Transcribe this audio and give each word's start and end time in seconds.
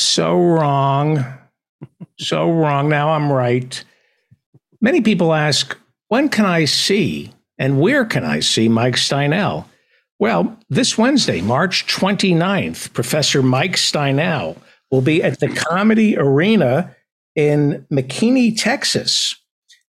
So 0.00 0.40
wrong. 0.40 1.24
so 2.18 2.50
wrong. 2.50 2.88
Now 2.88 3.10
I'm 3.10 3.30
right. 3.30 3.84
Many 4.80 5.02
people 5.02 5.34
ask, 5.34 5.76
when 6.08 6.30
can 6.30 6.46
I 6.46 6.64
see 6.64 7.32
and 7.58 7.80
where 7.80 8.06
can 8.06 8.24
I 8.24 8.40
see 8.40 8.68
Mike 8.68 8.96
Steinel? 8.96 9.66
Well, 10.18 10.58
this 10.70 10.96
Wednesday, 10.96 11.42
March 11.42 11.86
29th, 11.86 12.94
Professor 12.94 13.42
Mike 13.42 13.76
Steinel 13.76 14.56
will 14.90 15.02
be 15.02 15.22
at 15.22 15.38
the 15.38 15.48
Comedy 15.48 16.16
Arena 16.16 16.96
in 17.36 17.86
McKinney, 17.92 18.58
Texas. 18.58 19.36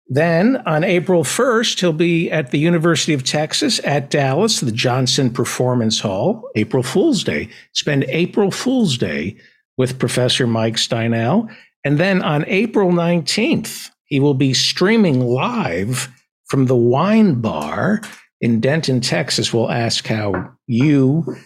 Then 0.09 0.59
on 0.67 0.85
April 0.85 1.25
1st, 1.25 1.81
he'll 1.81 1.93
be 1.93 2.31
at 2.31 2.53
the 2.53 2.61
University 2.61 3.13
of 3.13 3.25
Texas 3.25 3.81
at 3.85 4.09
Dallas, 4.09 4.61
the 4.61 4.71
Johnson 4.71 5.31
Performance 5.31 5.99
Hall, 5.99 6.49
April 6.55 6.85
Fool's 6.85 7.25
Day. 7.25 7.49
Spend 7.73 8.05
April 8.05 8.53
Fool's 8.53 8.97
Day 8.97 9.37
with 9.77 9.99
Professor 9.99 10.47
Mike 10.47 10.77
Steinel. 10.77 11.55
And 11.85 11.99
then 11.99 12.23
on 12.23 12.45
April 12.47 12.91
19th, 12.91 13.91
he 14.05 14.21
will 14.21 14.35
be 14.35 14.55
streaming 14.55 15.21
live 15.21 16.09
from 16.47 16.67
the 16.67 16.77
wine 16.77 17.41
bar 17.41 18.01
in 18.41 18.61
Denton, 18.61 19.01
Texas. 19.01 19.53
We'll 19.53 19.71
ask 19.71 20.07
how 20.07 20.53
you 20.67 21.37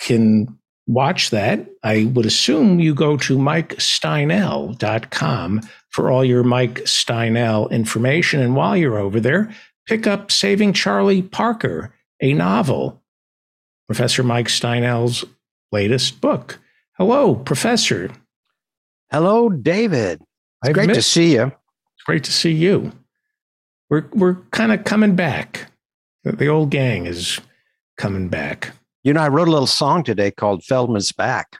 can 0.00 0.58
watch 0.86 1.30
that. 1.30 1.66
I 1.82 2.10
would 2.14 2.26
assume 2.26 2.80
you 2.80 2.94
go 2.94 3.16
to 3.18 3.38
mikesteinel.com 3.38 5.60
for 5.90 6.10
all 6.10 6.24
your 6.24 6.42
Mike 6.42 6.80
Steinel 6.80 7.70
information. 7.70 8.40
And 8.40 8.56
while 8.56 8.76
you're 8.76 8.98
over 8.98 9.20
there, 9.20 9.54
pick 9.86 10.06
up 10.06 10.32
Saving 10.32 10.72
Charlie 10.72 11.22
Parker, 11.22 11.92
a 12.20 12.32
novel, 12.32 13.02
Professor 13.86 14.22
Mike 14.22 14.48
Steinel's 14.48 15.24
latest 15.70 16.20
book. 16.20 16.58
Hello, 16.98 17.36
Professor. 17.36 18.10
Hello, 19.12 19.48
David. 19.48 20.20
It's 20.62 20.70
I've 20.70 20.74
great 20.74 20.94
to 20.94 21.02
see 21.02 21.34
you. 21.34 21.44
It's 21.44 22.04
great 22.04 22.24
to 22.24 22.32
see 22.32 22.50
you. 22.50 22.90
We're 23.88 24.08
we're 24.12 24.34
kind 24.50 24.72
of 24.72 24.82
coming 24.82 25.14
back. 25.14 25.70
The 26.24 26.48
old 26.48 26.70
gang 26.70 27.06
is 27.06 27.40
coming 27.98 28.28
back. 28.28 28.72
You 29.04 29.12
know, 29.12 29.20
I 29.20 29.28
wrote 29.28 29.46
a 29.46 29.50
little 29.52 29.68
song 29.68 30.02
today 30.02 30.32
called 30.32 30.64
Feldman's 30.64 31.12
Back. 31.12 31.58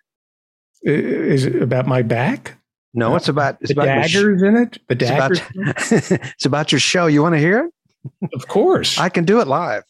Is 0.83 1.47
it 1.47 1.62
about 1.62 1.86
my 1.86 2.02
back? 2.02 2.58
No, 2.92 3.12
uh, 3.12 3.17
it's 3.17 3.28
about 3.28 3.58
it's 3.61 3.73
the 3.73 3.80
about 3.80 3.84
daggers 3.84 4.41
sh- 4.41 4.45
in 4.45 4.56
it. 4.56 4.78
The 4.89 4.95
daggers. 4.97 5.41
It's 5.55 6.11
about, 6.11 6.20
it's 6.34 6.45
about 6.47 6.73
your 6.73 6.80
show. 6.80 7.06
You 7.06 7.23
want 7.23 7.36
to 7.36 7.39
hear 7.39 7.70
it? 8.23 8.34
Of 8.34 8.48
course. 8.48 8.98
I 8.98 9.08
can 9.08 9.25
do 9.25 9.41
it 9.41 9.47
live. 9.47 9.84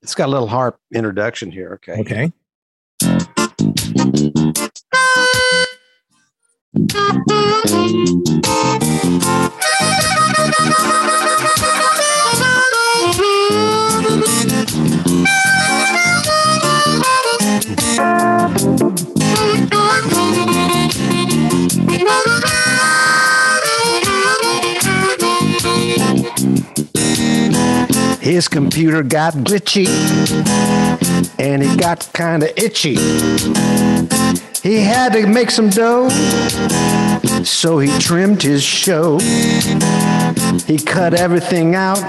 It's 0.00 0.14
got 0.14 0.28
a 0.28 0.32
little 0.32 0.48
harp 0.48 0.78
introduction 0.94 1.50
here. 1.50 1.74
Okay. 1.74 2.00
Okay. 2.00 2.32
Thank 3.98 4.28
you. 9.26 9.47
His 28.28 28.46
computer 28.46 29.02
got 29.02 29.32
glitchy 29.32 29.88
and 31.38 31.62
he 31.62 31.74
got 31.78 32.10
kind 32.12 32.42
of 32.42 32.50
itchy. 32.58 32.96
He 34.62 34.80
had 34.82 35.14
to 35.14 35.26
make 35.26 35.50
some 35.50 35.70
dough, 35.70 36.10
so 37.42 37.78
he 37.78 37.88
trimmed 37.98 38.42
his 38.42 38.62
show. 38.62 39.18
He 40.66 40.76
cut 40.76 41.14
everything 41.14 41.74
out, 41.74 42.02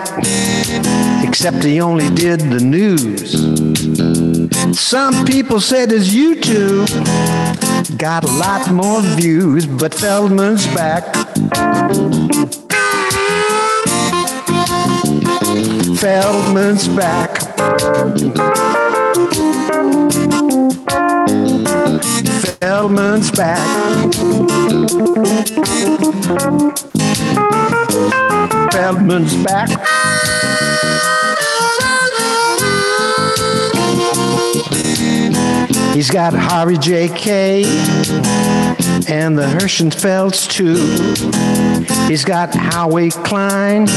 except 1.25 1.63
he 1.63 1.80
only 1.80 2.09
did 2.13 2.41
the 2.41 2.59
news. 2.59 3.31
Some 4.78 5.25
people 5.25 5.62
said 5.62 5.90
his 5.90 6.13
YouTube 6.13 6.90
got 7.97 8.25
a 8.25 8.31
lot 8.34 8.69
more 8.74 9.01
views, 9.01 9.66
but 9.66 9.94
Feldman's 9.94 10.68
back. 10.75 11.16
Feldman's 16.00 16.88
back. 16.88 17.42
Feldman's 22.62 23.32
back. 23.32 24.14
Feldman's 28.72 29.36
back. 29.44 31.19
He's 35.94 36.09
got 36.09 36.33
Harvey 36.33 36.77
J.K. 36.77 37.63
and 39.07 39.38
the 39.38 39.45
Hirschenfelds 39.45 40.50
too. 40.50 40.75
He's 42.07 42.23
got 42.23 42.53
Howie 42.53 43.11
Klein, 43.11 43.88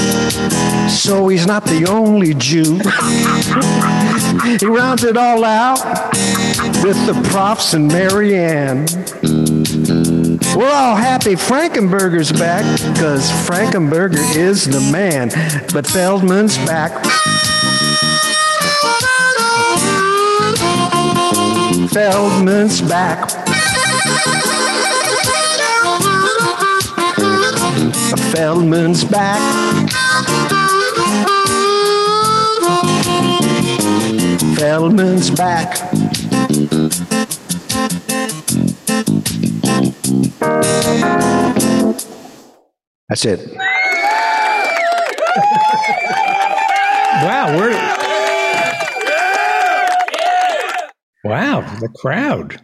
so 0.88 1.28
he's 1.28 1.46
not 1.46 1.64
the 1.64 1.86
only 1.88 2.34
Jew. 2.34 2.78
he 4.58 4.66
rounds 4.66 5.04
it 5.04 5.16
all 5.16 5.44
out 5.44 5.82
with 6.82 7.06
the 7.06 7.28
profs 7.30 7.74
and 7.74 7.88
Marianne. 7.88 8.86
We're 10.56 10.70
all 10.70 10.96
happy 10.96 11.34
Frankenberger's 11.34 12.32
back, 12.32 12.64
because 12.92 13.30
Frankenberger 13.46 14.36
is 14.36 14.64
the 14.66 14.80
man, 14.92 15.30
but 15.72 15.86
Feldman's 15.86 16.58
back. 16.58 16.92
Feldman's 21.92 22.80
back. 22.80 23.28
Feldman's 28.32 29.04
back. 29.04 29.38
Feldman's 34.56 35.30
back. 35.30 35.76
That's 43.10 43.26
it. 43.26 43.54
wow, 47.22 47.54
we're 47.58 48.01
Wow, 51.32 51.60
the 51.80 51.88
crowd. 51.88 52.60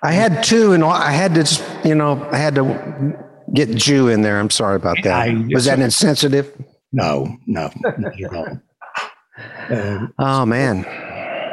I 0.00 0.12
had 0.12 0.44
two, 0.44 0.72
and 0.72 0.84
I 0.84 1.10
had 1.10 1.34
to, 1.34 1.42
just, 1.42 1.64
you 1.84 1.96
know, 1.96 2.24
I 2.30 2.36
had 2.36 2.54
to 2.54 3.18
get 3.54 3.74
Jew 3.74 4.06
in 4.06 4.22
there. 4.22 4.38
I'm 4.38 4.50
sorry 4.50 4.76
about 4.76 4.98
that. 5.02 5.28
I, 5.28 5.46
Was 5.52 5.64
that 5.64 5.80
insensitive? 5.80 6.52
No, 6.92 7.36
no, 7.48 7.68
no. 7.98 8.60
Uh, 9.68 10.06
oh 10.20 10.46
man. 10.46 10.84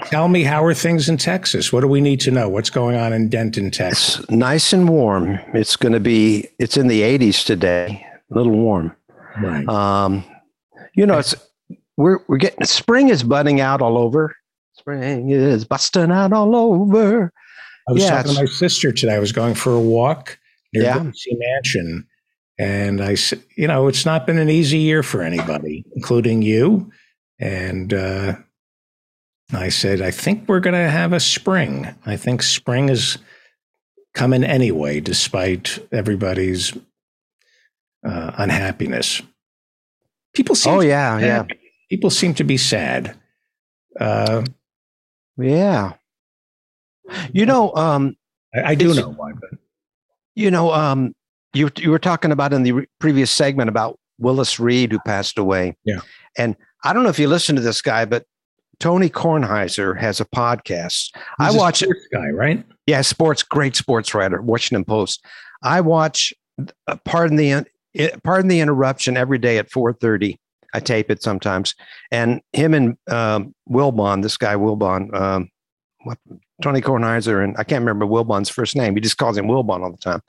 Tell 0.05 0.27
me, 0.27 0.43
how 0.43 0.63
are 0.63 0.75
things 0.75 1.09
in 1.09 1.17
Texas? 1.17 1.73
What 1.73 1.81
do 1.81 1.87
we 1.87 1.99
need 1.99 2.19
to 2.21 2.31
know? 2.31 2.47
What's 2.47 2.69
going 2.69 2.95
on 2.95 3.11
in 3.11 3.27
Denton, 3.27 3.71
Texas? 3.71 4.19
It's 4.19 4.29
nice 4.29 4.71
and 4.71 4.87
warm. 4.87 5.39
It's 5.55 5.75
going 5.75 5.93
to 5.93 5.99
be. 5.99 6.47
It's 6.59 6.77
in 6.77 6.89
the 6.89 7.01
80s 7.01 7.43
today. 7.43 8.05
A 8.29 8.37
little 8.37 8.51
warm. 8.51 8.95
Right. 9.41 9.67
Um, 9.67 10.23
you 10.93 11.07
know, 11.07 11.17
it's 11.17 11.33
we're 11.97 12.19
we're 12.27 12.37
getting 12.37 12.65
spring 12.65 13.09
is 13.09 13.23
budding 13.23 13.61
out 13.61 13.81
all 13.81 13.97
over. 13.97 14.35
Spring 14.73 15.29
is 15.29 15.65
busting 15.65 16.11
out 16.11 16.33
all 16.33 16.55
over. 16.55 17.31
I 17.87 17.91
was 17.91 18.03
yeah, 18.03 18.09
talking 18.11 18.33
to 18.33 18.41
my 18.41 18.45
sister 18.45 18.91
today. 18.91 19.15
I 19.15 19.19
was 19.19 19.31
going 19.31 19.55
for 19.55 19.71
a 19.71 19.79
walk 19.79 20.39
near 20.73 20.83
yeah. 20.83 21.11
Mansion. 21.31 22.07
And 22.57 23.01
I 23.01 23.15
said, 23.15 23.43
you 23.55 23.67
know, 23.67 23.87
it's 23.87 24.05
not 24.05 24.25
been 24.25 24.37
an 24.37 24.49
easy 24.49 24.79
year 24.79 25.03
for 25.03 25.21
anybody, 25.21 25.85
including 25.95 26.41
you. 26.41 26.91
And 27.39 27.93
uh, 27.93 28.35
I 29.53 29.69
said, 29.69 30.01
I 30.01 30.11
think 30.11 30.47
we're 30.47 30.59
going 30.59 30.75
to 30.75 30.89
have 30.89 31.13
a 31.13 31.19
spring. 31.19 31.93
I 32.05 32.15
think 32.15 32.41
spring 32.41 32.89
is 32.89 33.17
coming 34.13 34.43
anyway, 34.43 34.99
despite 34.99 35.79
everybody's 35.91 36.73
uh, 38.05 38.31
unhappiness. 38.37 39.21
People 40.33 40.55
seem. 40.55 40.73
Oh 40.73 40.81
yeah, 40.81 41.19
yeah. 41.19 41.45
People 41.89 42.09
seem 42.09 42.33
to 42.35 42.43
be 42.43 42.57
sad. 42.57 43.15
Uh, 43.99 44.43
yeah. 45.37 45.93
You 47.33 47.45
know, 47.45 47.73
um, 47.75 48.15
I, 48.55 48.71
I 48.71 48.75
do 48.75 48.93
know 48.93 49.09
why, 49.09 49.33
but 49.33 49.59
you 50.35 50.49
know, 50.49 50.71
um, 50.71 51.13
you 51.53 51.69
you 51.77 51.91
were 51.91 51.99
talking 51.99 52.31
about 52.31 52.53
in 52.53 52.63
the 52.63 52.71
re- 52.71 52.87
previous 52.99 53.31
segment 53.31 53.69
about 53.69 53.99
Willis 54.19 54.59
Reed 54.59 54.91
who 54.91 54.99
passed 54.99 55.37
away. 55.37 55.75
Yeah. 55.83 55.99
And 56.37 56.55
I 56.83 56.93
don't 56.93 57.03
know 57.03 57.09
if 57.09 57.19
you 57.19 57.27
listen 57.27 57.55
to 57.55 57.61
this 57.61 57.81
guy, 57.81 58.05
but 58.05 58.25
Tony 58.79 59.09
Kornheiser 59.09 59.97
has 59.99 60.19
a 60.19 60.25
podcast. 60.25 61.09
He's 61.13 61.13
I 61.39 61.49
a 61.49 61.57
watch 61.57 61.79
sports 61.79 62.07
guy, 62.11 62.29
right? 62.29 62.65
Yeah, 62.87 63.01
sports, 63.01 63.43
great 63.43 63.75
sports 63.75 64.13
writer, 64.13 64.41
Washington 64.41 64.83
Post. 64.83 65.25
I 65.63 65.81
watch. 65.81 66.33
Uh, 66.87 66.97
pardon 67.05 67.37
the 67.37 67.53
uh, 67.53 67.63
pardon 68.23 68.47
the 68.47 68.59
interruption. 68.59 69.17
Every 69.17 69.37
day 69.37 69.57
at 69.57 69.71
four 69.71 69.93
thirty, 69.93 70.39
I 70.73 70.79
tape 70.79 71.11
it 71.11 71.21
sometimes. 71.23 71.75
And 72.11 72.41
him 72.53 72.73
and 72.73 72.97
um, 73.09 73.53
Wilbon, 73.69 74.23
this 74.23 74.37
guy 74.37 74.55
Wilbon, 74.55 75.13
um, 75.13 75.49
what, 76.03 76.17
Tony 76.61 76.81
Kornheiser, 76.81 77.43
and 77.43 77.55
I 77.57 77.63
can't 77.63 77.81
remember 77.81 78.05
Wilbon's 78.05 78.49
first 78.49 78.75
name. 78.75 78.95
He 78.95 79.01
just 79.01 79.17
calls 79.17 79.37
him 79.37 79.47
Wilbon 79.47 79.81
all 79.83 79.91
the 79.91 79.97
time. 79.97 80.21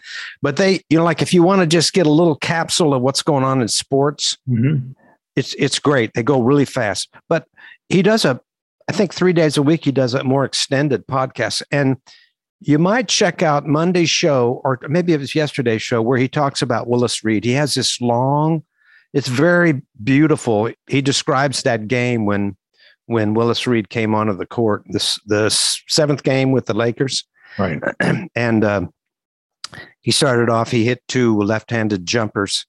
But 0.43 0.56
they, 0.56 0.81
you 0.88 0.99
know, 0.99 1.05
like 1.05 1.23
if 1.23 1.32
you 1.35 1.43
want 1.43 1.61
to 1.61 1.67
just 1.67 1.93
get 1.93 2.06
a 2.06 2.11
little 2.11 2.37
capsule 2.37 2.94
of 2.94 3.02
what's 3.02 3.23
going 3.23 3.44
on 3.44 3.61
in 3.62 3.69
sports, 3.69 4.37
Mm-hmm. 4.49 4.93
it's 5.37 5.55
it's 5.55 5.79
great. 5.79 6.12
They 6.14 6.23
go 6.23 6.41
really 6.43 6.64
fast. 6.64 7.08
But 7.29 7.47
he 7.88 8.02
does 8.02 8.25
a, 8.25 8.40
I 8.88 8.93
think 8.93 9.14
three 9.14 9.32
days 9.32 9.56
a 9.56 9.62
week 9.62 9.85
he 9.85 9.93
does 9.93 10.14
a 10.14 10.25
more 10.25 10.44
extended 10.44 11.06
podcast, 11.06 11.62
and 11.70 11.97
you 12.61 12.79
might 12.79 13.08
check 13.08 13.43
out 13.43 13.67
Monday's 13.67 14.11
show 14.11 14.61
or 14.64 14.79
maybe 14.88 15.12
it 15.12 15.20
was 15.20 15.35
yesterday's 15.35 15.82
show 15.82 16.00
where 16.00 16.19
he 16.19 16.29
talks 16.29 16.62
about 16.62 16.88
Willis 16.88 17.23
Reed. 17.23 17.44
He 17.44 17.52
has 17.52 17.75
this 17.75 18.00
long, 18.00 18.62
it's 19.14 19.28
very 19.28 19.81
beautiful. 20.02 20.70
He 20.87 21.00
describes 21.00 21.62
that 21.62 21.88
game 21.88 22.26
when 22.26 22.56
when 23.06 23.34
Willis 23.34 23.66
Reed 23.66 23.88
came 23.88 24.14
onto 24.14 24.37
the 24.37 24.46
court, 24.46 24.82
this 24.87 25.19
the 25.26 25.49
seventh 25.88 26.22
game 26.22 26.52
with 26.52 26.66
the 26.66 26.75
Lakers, 26.75 27.25
Right. 27.58 27.81
and 28.34 28.64
um, 28.64 28.93
he 30.00 30.11
started 30.11 30.50
off. 30.50 30.70
He 30.70 30.84
hit 30.84 31.02
two 31.08 31.38
left-handed 31.40 32.06
jumpers. 32.06 32.66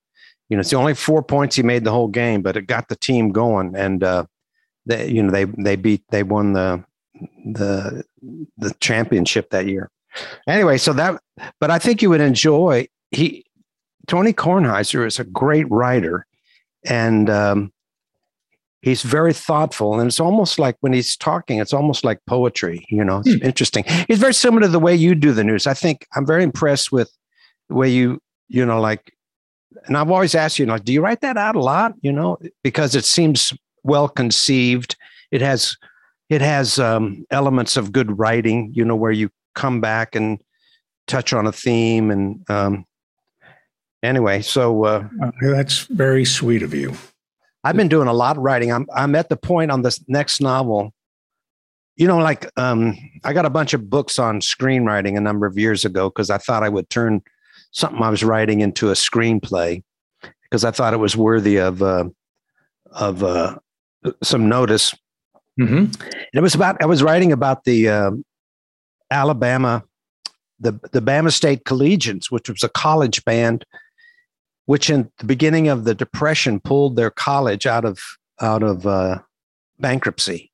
You 0.50 0.58
know, 0.58 0.62
it's 0.62 0.70
the 0.70 0.78
only 0.78 0.94
four 0.94 1.24
points 1.24 1.56
he 1.56 1.64
made 1.64 1.84
the 1.84 1.92
whole 1.92 2.08
game, 2.08 2.42
but 2.42 2.56
it 2.56 2.64
got 2.64 2.88
the 2.88 2.96
team 2.96 3.32
going, 3.32 3.76
and 3.76 4.04
uh, 4.04 4.26
they, 4.86 5.08
you 5.08 5.24
know, 5.24 5.32
they 5.32 5.46
they 5.46 5.76
beat 5.76 6.04
they 6.10 6.22
won 6.22 6.54
the 6.54 6.84
the 7.46 8.04
the 8.58 8.74
championship 8.80 9.50
that 9.50 9.66
year. 9.66 9.90
Anyway, 10.48 10.78
so 10.78 10.94
that, 10.94 11.20
but 11.60 11.72
I 11.72 11.80
think 11.80 12.02
you 12.02 12.12
would 12.12 12.22
enjoy. 12.22 12.88
He 13.10 13.44
Tony 14.06 14.34
Kornheiser 14.34 15.06
is 15.06 15.20
a 15.20 15.24
great 15.24 15.70
writer, 15.72 16.28
and 16.86 17.30
um, 17.30 17.72
he's 18.82 19.02
very 19.02 19.34
thoughtful. 19.34 20.00
And 20.00 20.08
it's 20.08 20.20
almost 20.20 20.60
like 20.60 20.78
when 20.82 20.94
he's 20.94 21.18
talking, 21.18 21.60
it's 21.60 21.74
almost 21.74 22.06
like 22.06 22.20
poetry. 22.28 22.86
You 22.90 23.04
know, 23.04 23.22
it's 23.26 23.44
interesting. 23.44 23.84
He's 24.08 24.20
very 24.20 24.34
similar 24.34 24.62
to 24.62 24.68
the 24.68 24.80
way 24.80 24.96
you 24.96 25.16
do 25.16 25.34
the 25.34 25.44
news. 25.44 25.68
I 25.68 25.74
think 25.74 26.06
I'm 26.16 26.26
very 26.26 26.44
impressed 26.44 26.92
with 26.92 27.12
the 27.68 27.76
way 27.76 27.90
you, 27.90 28.22
you 28.48 28.66
know, 28.66 28.80
like. 28.80 29.12
And 29.88 29.98
I've 29.98 30.10
always 30.10 30.36
asked 30.36 30.58
you, 30.58 30.66
like, 30.66 30.86
do 30.86 30.94
you 30.94 31.02
write 31.02 31.22
that 31.22 31.36
out 31.36 31.56
a 31.56 31.60
lot? 31.60 31.94
You 32.02 32.14
know, 32.14 32.38
because 32.64 32.96
it 32.96 33.04
seems 33.04 33.52
well 33.84 34.08
conceived. 34.08 34.96
It 35.32 35.42
has 35.42 35.76
it 36.30 36.42
has 36.42 36.80
um, 36.80 37.26
elements 37.30 37.78
of 37.78 37.92
good 37.92 38.18
writing, 38.18 38.72
you 38.74 38.86
know, 38.86 38.96
where 38.96 39.12
you 39.12 39.30
come 39.54 39.82
back 39.82 40.16
and 40.16 40.40
touch 41.08 41.34
on 41.34 41.46
a 41.46 41.52
theme. 41.52 42.10
And 42.10 42.50
um, 42.50 42.86
anyway, 44.06 44.42
so 44.42 44.86
uh, 44.86 45.08
Uh, 45.22 45.32
that's 45.42 45.82
very 45.86 46.26
sweet 46.26 46.64
of 46.64 46.74
you. 46.74 46.94
I've 47.64 47.76
been 47.76 47.88
doing 47.88 48.08
a 48.08 48.14
lot 48.14 48.38
of 48.38 48.44
writing. 48.44 48.72
I'm 48.72 48.86
I'm 48.94 49.16
at 49.16 49.30
the 49.30 49.38
point 49.38 49.72
on 49.72 49.82
this 49.82 50.04
next 50.08 50.40
novel. 50.40 50.94
You 51.96 52.08
know, 52.08 52.18
like 52.18 52.50
um, 52.58 52.96
I 53.24 53.34
got 53.34 53.46
a 53.46 53.50
bunch 53.50 53.74
of 53.74 53.90
books 53.90 54.20
on 54.20 54.40
screenwriting 54.40 55.18
a 55.18 55.22
number 55.22 55.48
of 55.48 55.58
years 55.58 55.86
ago 55.86 56.10
because 56.10 56.30
I 56.30 56.38
thought 56.38 56.62
I 56.62 56.70
would 56.70 56.90
turn 56.90 57.22
something 57.72 58.02
I 58.02 58.10
was 58.10 58.24
writing 58.24 58.62
into 58.62 58.90
a 58.90 58.94
screenplay 58.94 59.82
because 60.44 60.64
I 60.64 60.72
thought 60.72 60.94
it 60.94 61.00
was 61.00 61.18
worthy 61.18 61.58
of 61.58 61.82
uh, 61.82 62.06
of 62.92 63.24
uh, 63.24 63.58
some 64.22 64.48
notice. 64.48 64.94
Mm-hmm. 65.60 65.76
And 65.76 66.34
it 66.34 66.42
was 66.42 66.54
about 66.54 66.82
I 66.82 66.86
was 66.86 67.02
writing 67.02 67.32
about 67.32 67.64
the 67.64 67.90
um 67.90 68.26
Alabama, 69.10 69.84
the 70.60 70.74
the 70.92 71.02
Bama 71.02 71.32
State 71.32 71.64
Collegians, 71.64 72.30
which 72.30 72.50
was 72.50 72.64
a 72.64 72.70
college 72.70 73.24
band, 73.26 73.66
which 74.66 74.90
in 74.90 75.12
the 75.20 75.26
beginning 75.26 75.68
of 75.68 75.84
the 75.84 75.96
Depression 75.96 76.60
pulled 76.60 76.96
their 76.96 77.10
college 77.12 77.66
out 77.66 77.86
of 77.86 78.00
out 78.42 78.64
of 78.64 78.86
uh, 78.86 79.20
bankruptcy 79.80 80.52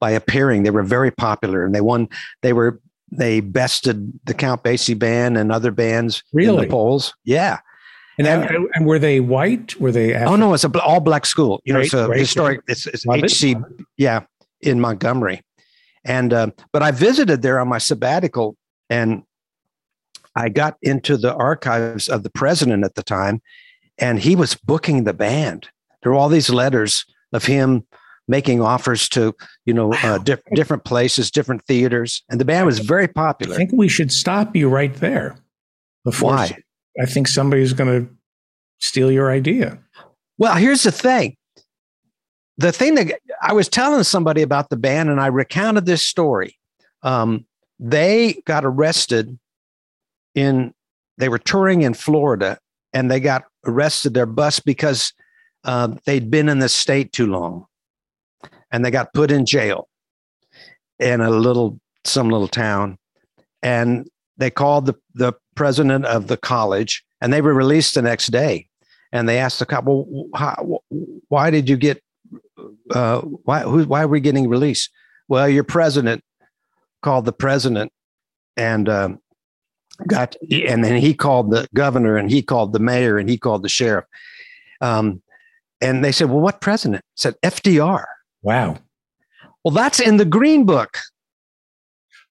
by 0.00 0.10
appearing. 0.10 0.62
They 0.62 0.70
were 0.70 0.82
very 0.82 1.10
popular, 1.10 1.64
and 1.64 1.74
they 1.74 1.80
won. 1.80 2.08
They 2.42 2.52
were 2.52 2.80
they 3.10 3.40
bested 3.40 4.12
the 4.24 4.34
Count 4.34 4.62
Basie 4.64 4.98
band 4.98 5.36
and 5.36 5.52
other 5.52 5.70
bands 5.70 6.22
in 6.32 6.56
the 6.56 6.66
polls. 6.66 7.14
Yeah. 7.24 7.58
And, 8.18 8.26
And- 8.26 8.68
and 8.74 8.86
were 8.86 8.98
they 8.98 9.20
white? 9.20 9.78
Were 9.80 9.92
they? 9.92 10.14
Oh 10.14 10.36
no, 10.36 10.54
it's 10.54 10.64
a 10.64 10.82
all 10.82 11.00
black 11.00 11.26
school. 11.26 11.60
You 11.64 11.72
know, 11.74 11.80
it's 11.80 11.90
Great, 11.90 12.02
a 12.02 12.06
great. 12.06 12.18
historic. 12.20 12.60
It's, 12.68 12.86
it's 12.86 13.04
Love 13.06 13.20
it. 13.24 13.64
Yeah, 13.96 14.20
in 14.60 14.80
Montgomery, 14.80 15.42
and 16.04 16.32
uh, 16.32 16.48
but 16.72 16.82
I 16.82 16.90
visited 16.90 17.42
there 17.42 17.58
on 17.58 17.68
my 17.68 17.78
sabbatical, 17.78 18.56
and 18.90 19.22
I 20.34 20.48
got 20.48 20.76
into 20.82 21.16
the 21.16 21.34
archives 21.34 22.08
of 22.08 22.22
the 22.22 22.30
president 22.30 22.84
at 22.84 22.94
the 22.94 23.02
time, 23.02 23.42
and 23.98 24.18
he 24.18 24.34
was 24.34 24.54
booking 24.54 25.04
the 25.04 25.12
band. 25.12 25.68
There 26.02 26.12
were 26.12 26.18
all 26.18 26.28
these 26.28 26.50
letters 26.50 27.04
of 27.32 27.44
him 27.44 27.84
making 28.28 28.60
offers 28.60 29.08
to 29.10 29.34
you 29.66 29.74
know 29.74 29.92
uh, 29.92 30.18
diff- 30.18 30.42
different 30.54 30.84
places, 30.84 31.30
different 31.30 31.64
theaters, 31.64 32.22
and 32.28 32.40
the 32.40 32.44
band 32.44 32.66
was 32.66 32.78
very 32.78 33.08
popular. 33.08 33.54
I 33.54 33.58
think 33.58 33.72
we 33.72 33.88
should 33.88 34.12
stop 34.12 34.56
you 34.56 34.68
right 34.68 34.94
there. 34.94 35.36
Before 36.04 36.30
Why? 36.30 36.58
I 37.00 37.06
think 37.06 37.28
somebody's 37.28 37.72
going 37.72 38.06
to 38.06 38.14
steal 38.78 39.10
your 39.10 39.30
idea. 39.30 39.78
Well, 40.38 40.56
here's 40.56 40.82
the 40.82 40.92
thing. 40.92 41.36
The 42.58 42.72
thing 42.72 42.96
that 42.96 43.20
I 43.40 43.52
was 43.52 43.68
telling 43.68 44.02
somebody 44.02 44.42
about 44.42 44.68
the 44.68 44.76
band, 44.76 45.08
and 45.08 45.20
I 45.20 45.28
recounted 45.28 45.86
this 45.86 46.04
story. 46.04 46.58
Um, 47.02 47.46
they 47.78 48.42
got 48.46 48.64
arrested 48.64 49.38
in, 50.34 50.72
they 51.18 51.28
were 51.28 51.38
touring 51.38 51.82
in 51.82 51.94
Florida, 51.94 52.58
and 52.92 53.10
they 53.10 53.20
got 53.20 53.44
arrested 53.66 54.14
their 54.14 54.26
bus 54.26 54.60
because 54.60 55.12
uh, 55.64 55.94
they'd 56.04 56.30
been 56.30 56.48
in 56.48 56.58
the 56.58 56.68
state 56.68 57.12
too 57.12 57.26
long, 57.26 57.66
and 58.70 58.84
they 58.84 58.90
got 58.90 59.14
put 59.14 59.30
in 59.30 59.46
jail 59.46 59.88
in 60.98 61.20
a 61.20 61.30
little, 61.30 61.78
some 62.04 62.28
little 62.28 62.48
town, 62.48 62.98
and 63.62 64.08
they 64.36 64.50
called 64.50 64.86
the 64.86 64.94
the 65.14 65.32
president 65.54 66.06
of 66.06 66.26
the 66.26 66.36
college, 66.36 67.04
and 67.20 67.32
they 67.32 67.40
were 67.40 67.54
released 67.54 67.94
the 67.94 68.02
next 68.02 68.28
day 68.28 68.68
and 69.12 69.28
they 69.28 69.38
asked 69.38 69.58
the 69.58 69.66
cop, 69.66 69.84
"Well, 69.84 70.06
how, 70.34 70.80
why 71.28 71.50
did 71.50 71.68
you 71.68 71.76
get? 71.76 72.02
Uh, 72.90 73.20
why 73.20 73.60
who, 73.60 73.84
why 73.84 74.02
are 74.02 74.08
we 74.08 74.20
getting 74.20 74.48
released?" 74.48 74.90
Well, 75.28 75.48
your 75.48 75.64
president 75.64 76.24
called 77.02 77.26
the 77.26 77.32
president 77.32 77.92
and 78.56 78.88
um, 78.88 79.18
got, 80.06 80.36
and 80.50 80.84
then 80.84 80.96
he 80.96 81.14
called 81.14 81.50
the 81.50 81.66
governor 81.74 82.16
and 82.16 82.30
he 82.30 82.42
called 82.42 82.72
the 82.72 82.78
mayor 82.78 83.18
and 83.18 83.28
he 83.28 83.38
called 83.38 83.62
the 83.62 83.68
sheriff. 83.68 84.04
Um, 84.80 85.22
and 85.80 86.04
they 86.04 86.12
said, 86.12 86.28
"Well, 86.30 86.40
what 86.40 86.60
president?" 86.60 87.04
Said 87.16 87.34
FDR. 87.42 88.04
Wow. 88.42 88.78
Well, 89.64 89.72
that's 89.74 90.00
in 90.00 90.16
the 90.16 90.24
Green 90.24 90.64
Book. 90.64 90.98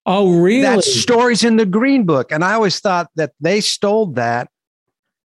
Oh, 0.05 0.39
really? 0.41 0.61
That 0.63 0.83
story's 0.83 1.43
in 1.43 1.57
the 1.57 1.65
Green 1.65 2.05
Book, 2.05 2.31
and 2.31 2.43
I 2.43 2.53
always 2.53 2.79
thought 2.79 3.09
that 3.15 3.33
they 3.39 3.61
stole 3.61 4.07
that 4.13 4.49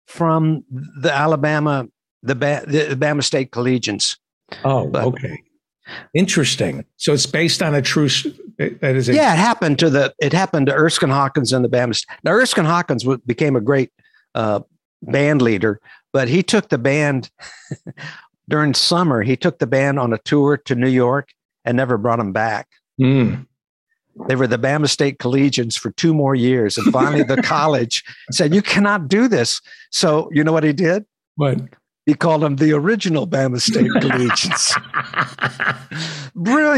from 0.07 0.63
the 0.69 1.11
Alabama, 1.13 1.87
the, 2.23 2.35
ba- 2.35 2.63
the 2.67 2.87
Alabama 2.87 3.21
State 3.21 3.51
Collegians. 3.51 4.17
oh, 4.63 4.87
but- 4.87 5.05
okay. 5.05 5.43
Interesting. 6.13 6.85
So 6.97 7.13
it's 7.13 7.25
based 7.25 7.61
on 7.61 7.75
a 7.75 7.81
true. 7.81 8.09
That 8.57 8.95
is. 8.95 9.09
A, 9.09 9.13
Yeah, 9.13 9.33
it 9.33 9.37
happened 9.37 9.79
to 9.79 9.89
the 9.89 10.13
it 10.19 10.33
happened 10.33 10.67
to 10.67 10.73
Erskine 10.73 11.09
Hawkins 11.09 11.53
and 11.53 11.63
the 11.63 11.69
Bama. 11.69 11.95
St- 11.95 12.19
Now 12.23 12.31
Erskine 12.31 12.65
Hawkins 12.65 13.05
became 13.25 13.55
a 13.55 13.61
great 13.61 13.91
uh, 14.35 14.61
band 15.01 15.41
leader, 15.41 15.79
but 16.11 16.27
he 16.27 16.43
took 16.43 16.69
the 16.69 16.77
band 16.77 17.29
during 18.49 18.73
summer. 18.73 19.21
He 19.21 19.37
took 19.37 19.59
the 19.59 19.67
band 19.67 19.99
on 19.99 20.13
a 20.13 20.17
tour 20.19 20.57
to 20.57 20.75
New 20.75 20.89
York 20.89 21.29
and 21.65 21.77
never 21.77 21.97
brought 21.97 22.17
them 22.17 22.33
back. 22.33 22.67
Mm. 22.99 23.45
They 24.27 24.35
were 24.35 24.47
the 24.47 24.57
Bama 24.59 24.89
State 24.89 25.19
Collegians 25.19 25.79
for 25.79 25.91
two 25.91 26.13
more 26.13 26.35
years, 26.35 26.77
and 26.77 26.91
finally 26.91 27.23
the 27.23 27.41
college 27.43 28.03
said, 28.31 28.53
"You 28.53 28.61
cannot 28.61 29.07
do 29.07 29.27
this." 29.29 29.61
So 29.91 30.29
you 30.33 30.43
know 30.43 30.51
what 30.51 30.63
he 30.65 30.73
did? 30.73 31.05
What? 31.35 31.59
He 32.05 32.15
called 32.15 32.41
them 32.41 32.55
the 32.57 32.73
original 32.73 33.27
Bama 33.27 33.61
State 33.61 33.91
Collegians. 33.91 34.73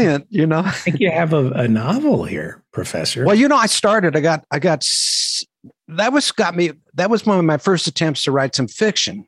Brilliant, 0.02 0.26
you 0.30 0.46
know. 0.46 0.60
I 0.60 0.70
think 0.70 1.00
you 1.00 1.10
have 1.10 1.32
a, 1.32 1.50
a 1.52 1.68
novel 1.68 2.24
here, 2.24 2.62
Professor. 2.72 3.24
Well, 3.24 3.34
you 3.34 3.48
know, 3.48 3.56
I 3.56 3.66
started. 3.66 4.16
I 4.16 4.20
got. 4.20 4.44
I 4.50 4.58
got. 4.58 4.86
That 5.88 6.12
was 6.12 6.30
got 6.32 6.56
me. 6.56 6.72
That 6.94 7.10
was 7.10 7.24
one 7.26 7.38
of 7.38 7.44
my 7.44 7.58
first 7.58 7.86
attempts 7.86 8.22
to 8.24 8.32
write 8.32 8.54
some 8.54 8.68
fiction, 8.68 9.26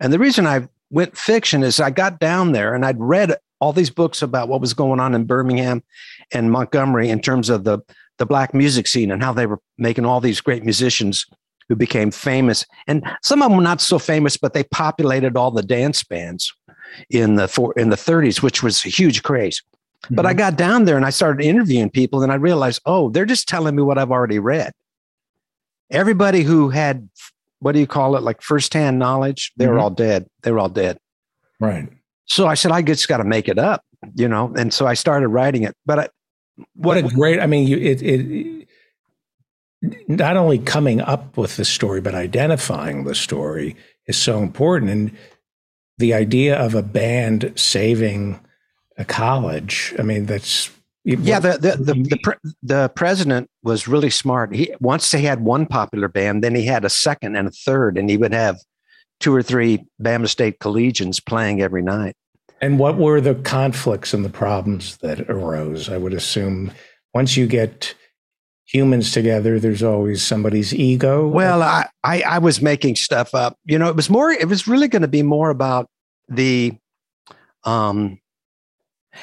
and 0.00 0.12
the 0.12 0.18
reason 0.18 0.46
I 0.46 0.68
went 0.90 1.16
fiction 1.16 1.62
is 1.62 1.80
I 1.80 1.90
got 1.90 2.20
down 2.20 2.52
there 2.52 2.74
and 2.74 2.84
I'd 2.84 3.00
read 3.00 3.34
all 3.60 3.72
these 3.72 3.90
books 3.90 4.22
about 4.22 4.48
what 4.48 4.60
was 4.60 4.74
going 4.74 5.00
on 5.00 5.14
in 5.14 5.24
Birmingham 5.24 5.82
and 6.32 6.52
Montgomery 6.52 7.08
in 7.08 7.20
terms 7.20 7.50
of 7.50 7.64
the 7.64 7.80
the 8.18 8.26
black 8.26 8.54
music 8.54 8.86
scene 8.86 9.10
and 9.10 9.22
how 9.22 9.32
they 9.32 9.46
were 9.46 9.58
making 9.76 10.04
all 10.04 10.20
these 10.20 10.40
great 10.40 10.64
musicians 10.64 11.26
who 11.68 11.74
became 11.74 12.10
famous, 12.10 12.66
and 12.86 13.02
some 13.22 13.42
of 13.42 13.48
them 13.48 13.56
were 13.56 13.62
not 13.62 13.80
so 13.80 13.98
famous, 13.98 14.36
but 14.36 14.52
they 14.52 14.64
populated 14.64 15.36
all 15.36 15.50
the 15.50 15.62
dance 15.62 16.04
bands 16.04 16.52
in 17.10 17.36
the 17.36 17.48
four, 17.48 17.72
in 17.76 17.90
the 17.90 17.96
30s, 17.96 18.42
which 18.42 18.62
was 18.62 18.84
a 18.84 18.88
huge 18.88 19.22
craze. 19.22 19.62
But 20.10 20.26
I 20.26 20.34
Mhm. 20.34 20.38
got 20.38 20.56
down 20.56 20.84
there 20.84 20.96
and 20.96 21.04
I 21.06 21.10
started 21.10 21.44
interviewing 21.44 21.90
people, 21.90 22.22
and 22.22 22.30
I 22.32 22.36
realized, 22.36 22.80
oh, 22.86 23.10
they're 23.10 23.24
just 23.24 23.48
telling 23.48 23.74
me 23.76 23.82
what 23.82 23.98
I've 23.98 24.10
already 24.10 24.38
read. 24.38 24.72
Everybody 25.90 26.42
who 26.42 26.70
had, 26.70 27.08
what 27.60 27.72
do 27.72 27.78
you 27.80 27.86
call 27.86 28.16
it, 28.16 28.22
like 28.22 28.42
firsthand 28.42 28.98
knowledge, 28.98 29.52
they 29.56 29.66
were 29.66 29.76
Mhm. 29.76 29.82
all 29.82 29.90
dead. 29.90 30.26
They 30.42 30.50
were 30.50 30.58
all 30.58 30.68
dead. 30.68 30.98
right. 31.60 31.88
So 32.26 32.46
I 32.46 32.54
said, 32.54 32.72
I 32.72 32.80
just 32.82 33.06
got 33.06 33.18
to 33.18 33.24
make 33.24 33.48
it 33.48 33.58
up, 33.58 33.82
you 34.14 34.26
know. 34.28 34.52
And 34.56 34.72
so 34.72 34.86
I 34.86 34.94
started 34.94 35.28
writing 35.28 35.62
it. 35.62 35.74
But 35.84 35.98
I, 35.98 36.08
What 36.74 36.96
a 36.96 37.02
great! 37.02 37.38
I 37.40 37.46
mean, 37.46 37.66
you 37.66 37.76
it 37.76 38.00
it 38.02 38.66
not 40.08 40.36
only 40.36 40.58
coming 40.58 41.00
up 41.02 41.36
with 41.36 41.56
the 41.56 41.64
story, 41.64 42.00
but 42.00 42.14
identifying 42.14 43.04
the 43.04 43.14
story 43.14 43.76
is 44.06 44.16
so 44.16 44.40
important. 44.42 44.90
And 44.90 45.10
the 45.98 46.14
idea 46.14 46.56
of 46.58 46.74
a 46.74 46.82
band 46.82 47.52
saving 47.56 48.40
a 48.96 49.04
college. 49.04 49.94
I 49.98 50.02
mean, 50.02 50.26
that's 50.26 50.70
yeah, 51.04 51.38
the 51.38 51.58
the 51.58 51.76
the, 51.76 51.94
the, 52.02 52.18
pre- 52.22 52.52
the 52.62 52.88
president 52.94 53.50
was 53.62 53.86
really 53.86 54.10
smart. 54.10 54.54
He 54.54 54.74
once 54.80 55.10
they 55.10 55.20
had 55.20 55.40
one 55.40 55.66
popular 55.66 56.08
band, 56.08 56.42
then 56.42 56.54
he 56.54 56.64
had 56.64 56.84
a 56.84 56.90
second 56.90 57.36
and 57.36 57.48
a 57.48 57.50
third, 57.50 57.98
and 57.98 58.08
he 58.08 58.16
would 58.16 58.32
have 58.32 58.58
two 59.20 59.34
or 59.34 59.42
three 59.42 59.84
Bama 60.02 60.28
State 60.28 60.58
collegians 60.60 61.24
playing 61.24 61.60
every 61.60 61.82
night. 61.82 62.14
And 62.60 62.78
what 62.78 62.96
were 62.96 63.20
the 63.20 63.34
conflicts 63.34 64.14
and 64.14 64.24
the 64.24 64.30
problems 64.30 64.96
that 64.98 65.28
arose? 65.28 65.90
I 65.90 65.98
would 65.98 66.14
assume 66.14 66.72
once 67.12 67.36
you 67.36 67.46
get 67.46 67.94
humans 68.64 69.12
together, 69.12 69.60
there's 69.60 69.82
always 69.82 70.22
somebody's 70.22 70.72
ego. 70.72 71.28
Well, 71.28 71.62
I, 71.62 71.86
I 72.02 72.22
I 72.22 72.38
was 72.38 72.62
making 72.62 72.96
stuff 72.96 73.34
up. 73.34 73.58
You 73.66 73.78
know, 73.78 73.88
it 73.88 73.96
was 73.96 74.08
more. 74.08 74.30
It 74.30 74.48
was 74.48 74.66
really 74.66 74.88
going 74.88 75.02
to 75.02 75.08
be 75.08 75.22
more 75.22 75.50
about 75.50 75.88
the. 76.28 76.72
Um, 77.64 78.18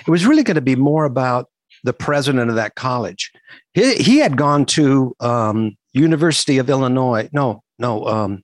it 0.05 0.09
was 0.09 0.25
really 0.25 0.43
going 0.43 0.55
to 0.55 0.61
be 0.61 0.75
more 0.75 1.05
about 1.05 1.47
the 1.83 1.93
president 1.93 2.49
of 2.49 2.55
that 2.55 2.75
college. 2.75 3.31
He 3.73 3.95
he 3.95 4.17
had 4.17 4.37
gone 4.37 4.65
to 4.67 5.15
um, 5.19 5.77
University 5.93 6.57
of 6.57 6.69
Illinois. 6.69 7.29
No, 7.33 7.63
no, 7.79 8.05
um, 8.05 8.43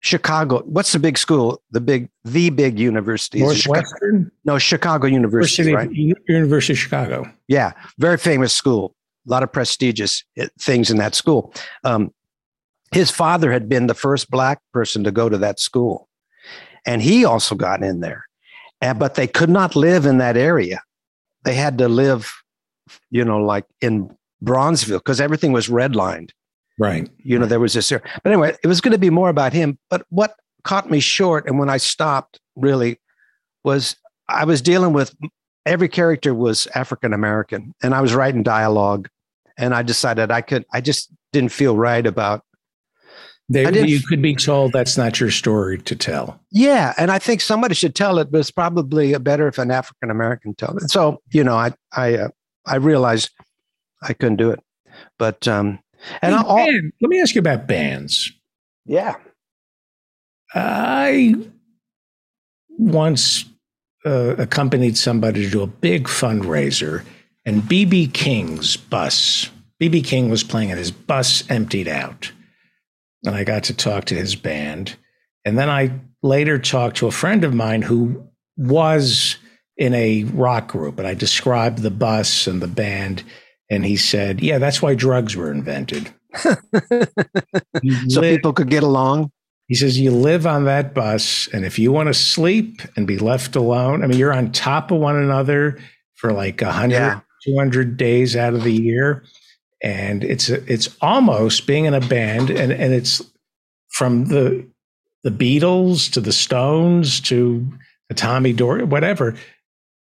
Chicago. 0.00 0.62
What's 0.64 0.92
the 0.92 0.98
big 0.98 1.16
school? 1.16 1.62
The 1.70 1.80
big 1.80 2.10
the 2.24 2.50
big 2.50 2.78
university. 2.78 3.42
Is 3.42 3.52
it 3.52 3.56
Chicago? 3.56 3.80
Northwestern 3.80 4.32
No, 4.44 4.58
Chicago 4.58 5.06
University, 5.06 5.70
University, 5.70 6.04
right? 6.06 6.18
University 6.28 6.72
of 6.72 6.78
Chicago. 6.78 7.32
Yeah, 7.48 7.72
very 7.98 8.18
famous 8.18 8.52
school. 8.52 8.94
A 9.26 9.30
lot 9.30 9.44
of 9.44 9.52
prestigious 9.52 10.24
uh, 10.40 10.48
things 10.60 10.90
in 10.90 10.96
that 10.98 11.14
school. 11.14 11.54
Um, 11.84 12.12
his 12.92 13.10
father 13.10 13.52
had 13.52 13.68
been 13.68 13.86
the 13.86 13.94
first 13.94 14.28
black 14.28 14.60
person 14.72 15.04
to 15.04 15.12
go 15.12 15.28
to 15.28 15.38
that 15.38 15.60
school, 15.60 16.08
and 16.84 17.00
he 17.00 17.24
also 17.24 17.54
got 17.54 17.82
in 17.82 18.00
there. 18.00 18.26
And 18.82 18.98
but 18.98 19.14
they 19.14 19.26
could 19.26 19.48
not 19.48 19.74
live 19.76 20.04
in 20.04 20.18
that 20.18 20.36
area. 20.36 20.82
They 21.44 21.54
had 21.54 21.78
to 21.78 21.88
live, 21.88 22.30
you 23.10 23.24
know, 23.24 23.38
like 23.38 23.64
in 23.80 24.14
Bronzeville 24.44 24.98
because 24.98 25.20
everything 25.20 25.52
was 25.52 25.68
redlined. 25.68 26.30
Right. 26.78 27.08
You 27.18 27.38
know, 27.38 27.46
there 27.46 27.60
was 27.60 27.74
this. 27.74 27.90
But 27.90 28.02
anyway, 28.26 28.56
it 28.62 28.66
was 28.66 28.80
going 28.80 28.92
to 28.92 28.98
be 28.98 29.10
more 29.10 29.28
about 29.28 29.52
him. 29.52 29.78
But 29.88 30.04
what 30.10 30.34
caught 30.64 30.90
me 30.90 31.00
short, 31.00 31.46
and 31.46 31.58
when 31.58 31.70
I 31.70 31.76
stopped, 31.76 32.40
really, 32.56 32.98
was 33.64 33.96
I 34.28 34.44
was 34.44 34.60
dealing 34.60 34.92
with 34.92 35.14
every 35.64 35.88
character 35.88 36.34
was 36.34 36.66
African 36.74 37.12
American, 37.12 37.74
and 37.82 37.94
I 37.94 38.00
was 38.00 38.14
writing 38.14 38.42
dialogue, 38.42 39.08
and 39.56 39.74
I 39.74 39.82
decided 39.82 40.32
I 40.32 40.40
could. 40.40 40.64
I 40.72 40.80
just 40.80 41.08
didn't 41.32 41.52
feel 41.52 41.76
right 41.76 42.06
about. 42.06 42.42
They, 43.52 43.86
you 43.86 44.00
could 44.08 44.22
be 44.22 44.34
told 44.34 44.72
that's 44.72 44.96
not 44.96 45.20
your 45.20 45.30
story 45.30 45.78
to 45.78 45.94
tell. 45.96 46.40
Yeah, 46.50 46.94
and 46.96 47.10
I 47.10 47.18
think 47.18 47.40
somebody 47.40 47.74
should 47.74 47.94
tell 47.94 48.18
it, 48.18 48.30
but 48.30 48.38
it's 48.38 48.50
probably 48.50 49.16
better 49.18 49.46
if 49.48 49.58
an 49.58 49.70
African 49.70 50.10
American 50.10 50.54
tells 50.54 50.82
it. 50.82 50.90
So 50.90 51.20
you 51.32 51.44
know, 51.44 51.54
I 51.54 51.72
I 51.92 52.14
uh, 52.16 52.28
I 52.66 52.76
realized 52.76 53.30
I 54.02 54.12
couldn't 54.12 54.36
do 54.36 54.50
it, 54.50 54.60
but 55.18 55.46
um, 55.48 55.78
and 56.20 56.34
Hey, 56.34 56.40
I, 56.40 56.42
all, 56.42 56.56
band- 56.56 56.92
let 57.00 57.08
me 57.08 57.20
ask 57.20 57.34
you 57.34 57.40
about 57.40 57.66
bands. 57.66 58.32
yeah, 58.86 59.16
I 60.54 61.34
once 62.78 63.44
uh, 64.04 64.34
accompanied 64.38 64.96
somebody 64.96 65.44
to 65.44 65.50
do 65.50 65.62
a 65.62 65.66
big 65.66 66.04
fundraiser, 66.04 67.04
and 67.44 67.62
BB 67.62 68.12
King's 68.12 68.76
bus, 68.76 69.50
BB 69.80 70.04
King 70.04 70.28
was 70.30 70.42
playing, 70.42 70.70
and 70.70 70.78
his 70.78 70.90
bus 70.90 71.48
emptied 71.50 71.88
out. 71.88 72.32
And 73.24 73.34
I 73.34 73.44
got 73.44 73.64
to 73.64 73.74
talk 73.74 74.06
to 74.06 74.14
his 74.14 74.34
band. 74.34 74.96
And 75.44 75.58
then 75.58 75.68
I 75.70 76.00
later 76.22 76.58
talked 76.58 76.96
to 76.98 77.06
a 77.06 77.12
friend 77.12 77.44
of 77.44 77.54
mine 77.54 77.82
who 77.82 78.26
was 78.56 79.36
in 79.76 79.94
a 79.94 80.24
rock 80.24 80.68
group, 80.68 80.98
and 80.98 81.06
I 81.08 81.14
described 81.14 81.78
the 81.78 81.90
bus 81.90 82.46
and 82.46 82.60
the 82.60 82.68
band. 82.68 83.22
And 83.70 83.84
he 83.84 83.96
said, 83.96 84.40
Yeah, 84.40 84.58
that's 84.58 84.82
why 84.82 84.94
drugs 84.94 85.34
were 85.36 85.50
invented. 85.50 86.12
So 88.08 88.20
live- 88.20 88.36
people 88.36 88.52
could 88.52 88.70
get 88.70 88.82
along. 88.82 89.30
he 89.68 89.74
says, 89.74 89.98
You 89.98 90.10
live 90.12 90.46
on 90.46 90.64
that 90.64 90.94
bus, 90.94 91.48
and 91.52 91.64
if 91.64 91.78
you 91.78 91.90
want 91.92 92.08
to 92.08 92.14
sleep 92.14 92.80
and 92.96 93.06
be 93.06 93.18
left 93.18 93.56
alone, 93.56 94.02
I 94.02 94.06
mean, 94.06 94.18
you're 94.18 94.32
on 94.32 94.52
top 94.52 94.90
of 94.90 94.98
one 94.98 95.16
another 95.16 95.78
for 96.14 96.32
like 96.32 96.60
100, 96.60 96.92
Yeah. 96.94 97.20
200 97.46 97.96
days 97.96 98.36
out 98.36 98.54
of 98.54 98.62
the 98.62 98.72
year. 98.72 99.24
And 99.82 100.22
it's 100.22 100.48
it's 100.48 100.96
almost 101.00 101.66
being 101.66 101.86
in 101.86 101.94
a 101.94 102.00
band, 102.00 102.50
and, 102.50 102.72
and 102.72 102.92
it's 102.92 103.22
from 103.88 104.26
the 104.26 104.66
the 105.24 105.30
Beatles 105.30 106.10
to 106.12 106.20
the 106.20 106.32
Stones 106.32 107.20
to 107.22 107.66
the 108.08 108.14
Tommy 108.14 108.52
Dor 108.52 108.84
whatever. 108.84 109.34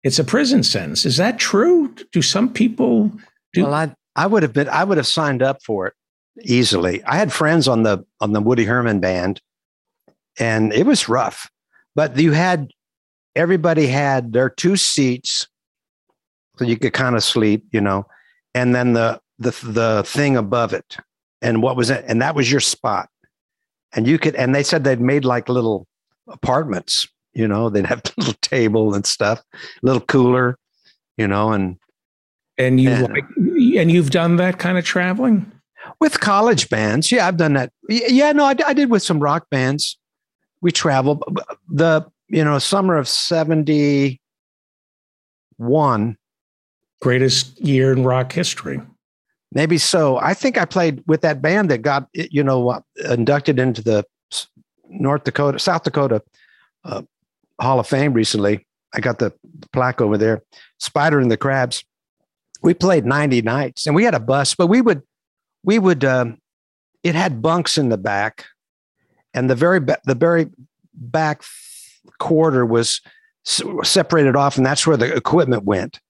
It's 0.03 0.19
a 0.19 0.25
prison 0.25 0.63
sentence. 0.63 1.05
Is 1.05 1.19
that 1.19 1.39
true? 1.39 1.95
Do 2.13 2.23
some 2.23 2.53
people 2.53 3.13
do? 3.53 3.65
Well, 3.65 3.75
I 3.75 3.95
I 4.17 4.27
would 4.27 4.43
have 4.43 4.53
been 4.53 4.69
I 4.69 4.85
would 4.85 4.97
have 4.97 5.07
signed 5.07 5.43
up 5.43 5.63
for 5.63 5.87
it 5.87 5.95
easily. 6.43 7.03
I 7.05 7.17
had 7.17 7.33
friends 7.33 7.69
on 7.69 7.83
the 7.83 8.05
on 8.21 8.33
the 8.33 8.41
Woody 8.41 8.65
Herman 8.65 9.01
band, 9.01 9.41
and 10.39 10.73
it 10.73 10.87
was 10.87 11.09
rough. 11.09 11.51
But 11.95 12.19
you 12.19 12.33
had 12.33 12.71
everybody 13.37 13.87
had 13.87 14.33
their 14.33 14.51
two 14.51 14.77
seats, 14.77 15.47
so 16.57 16.65
you 16.65 16.79
could 16.79 16.93
kind 16.93 17.17
of 17.17 17.23
sleep, 17.23 17.67
you 17.73 17.81
know, 17.81 18.07
and 18.55 18.75
then 18.75 18.95
the 18.95 19.21
the 19.41 19.51
the 19.65 20.03
thing 20.07 20.37
above 20.37 20.73
it, 20.73 20.97
and 21.43 21.63
what 21.63 21.77
was 21.77 21.91
it? 21.91 22.05
And 22.07 22.23
that 22.23 22.35
was 22.37 22.51
your 22.51 22.61
spot. 22.61 23.09
And 23.93 24.07
you 24.07 24.19
could, 24.21 24.37
and 24.37 24.55
they 24.55 24.63
said 24.63 24.85
they'd 24.85 25.01
made 25.01 25.25
like 25.25 25.49
little 25.49 25.89
apartments, 26.29 27.09
you 27.33 27.49
know, 27.49 27.69
they'd 27.71 27.87
have 27.87 28.03
a 28.05 28.13
little 28.21 28.35
table 28.41 28.95
and 28.95 29.05
stuff, 29.05 29.43
little 29.83 30.01
cooler, 30.03 30.57
you 31.17 31.27
know, 31.27 31.51
and 31.53 31.77
and 32.57 32.81
you 32.81 32.91
Yeah. 32.91 33.01
like, 33.03 33.25
and 33.37 33.91
you've 33.91 34.11
done 34.11 34.37
that 34.37 34.59
kind 34.59 34.79
of 34.79 34.85
traveling? 34.85 35.51
with 35.99 36.21
college 36.21 36.69
bands 36.69 37.11
yeah 37.11 37.27
i've 37.27 37.39
done 37.39 37.55
that 37.55 37.73
yeah 37.89 38.33
no 38.33 38.45
i, 38.45 38.55
I 38.67 38.75
did 38.75 38.91
with 38.91 39.03
some 39.03 39.19
rock 39.19 39.49
bands 39.51 39.99
we 40.61 40.71
traveled 40.71 41.25
the 41.69 42.07
you 42.29 42.45
know 42.45 42.59
summer 42.59 42.97
of 42.99 43.09
71 43.09 44.19
Greatest 47.01 47.59
year 47.61 47.93
in 47.93 48.05
rock 48.05 48.31
history. 48.33 48.81
Maybe 49.53 49.79
so. 49.79 50.19
I 50.19 50.35
think 50.35 50.59
i 50.59 50.65
played 50.65 51.03
with 51.07 51.21
that 51.23 51.43
band 51.43 51.71
that 51.71 51.79
got 51.79 52.09
you 52.13 52.43
know 52.43 52.71
uh, 52.71 52.81
inducted 53.11 53.59
into 53.59 53.83
the 53.83 54.05
north 54.89 55.25
dakota 55.25 55.59
south 55.59 55.85
dakota 55.85 56.23
uh, 56.85 57.03
hall 57.61 57.81
of 57.81 57.87
fame 57.87 58.13
recently. 58.13 58.67
I 58.93 59.01
got 59.01 59.19
the 59.19 59.33
plaque 59.73 60.01
over 60.01 60.19
there 60.19 60.43
spider 60.79 61.21
and 61.21 61.31
the 61.31 61.37
crabs. 61.37 61.85
We 62.63 62.75
played 62.75 63.07
90 63.07 63.43
nights 63.43 63.87
and 63.87 63.95
we 63.97 64.05
had 64.05 64.15
a 64.15 64.21
bus 64.21 64.55
but 64.55 64.67
we 64.67 64.81
would 64.81 65.03
we 65.63 65.79
would 65.79 66.05
um, 66.05 66.39
it 67.03 67.15
had 67.15 67.43
bunks 67.43 67.79
in 67.79 67.89
the 67.89 67.99
back 67.99 68.47
and 69.35 69.49
the 69.49 69.55
very 69.55 69.81
ba- 69.81 70.01
the 70.05 70.15
very 70.15 70.49
back 70.95 71.43
quarter 72.19 72.67
was 72.67 73.01
separated 73.45 74.37
off 74.37 74.57
and 74.57 74.67
that's 74.67 74.87
where 74.87 74.97
the 74.97 75.15
equipment 75.15 75.65
went 75.65 76.01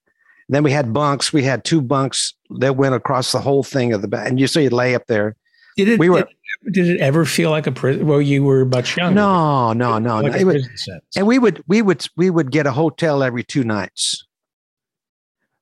then 0.55 0.63
we 0.63 0.71
had 0.71 0.93
bunks 0.93 1.33
we 1.33 1.43
had 1.43 1.65
two 1.65 1.81
bunks 1.81 2.35
that 2.59 2.77
went 2.77 2.95
across 2.95 3.33
the 3.33 3.41
whole 3.41 3.63
thing 3.63 3.93
of 3.93 4.03
the 4.03 4.09
back 4.09 4.29
and 4.29 4.39
you 4.41 4.47
so 4.47 4.61
you 4.61 4.71
lay 4.71 4.95
up 4.95 5.07
there 5.07 5.37
Did 5.77 5.89
it? 5.89 5.99
We 5.99 6.11
were- 6.11 6.29
did, 6.65 6.73
did 6.73 6.89
it 6.89 7.01
ever 7.01 7.25
feel 7.25 7.51
like 7.51 7.67
a 7.67 7.73
prison? 7.73 8.07
Well, 8.07 8.21
you 8.21 8.43
were 8.45 8.65
much 8.65 8.97
younger. 8.97 9.15
no 9.15 9.73
no 9.73 9.99
no, 9.99 10.21
like 10.21 10.33
no. 10.33 10.39
a 10.39 10.41
It 10.41 10.45
was, 10.45 10.89
and 11.17 11.27
we 11.27 11.39
would 11.39 11.63
we 11.67 11.83
would 11.83 12.05
we 12.17 12.31
would 12.31 12.51
get 12.51 12.67
a 12.67 12.73
hotel 12.73 13.23
every 13.23 13.45
two 13.45 13.65
nights 13.65 14.27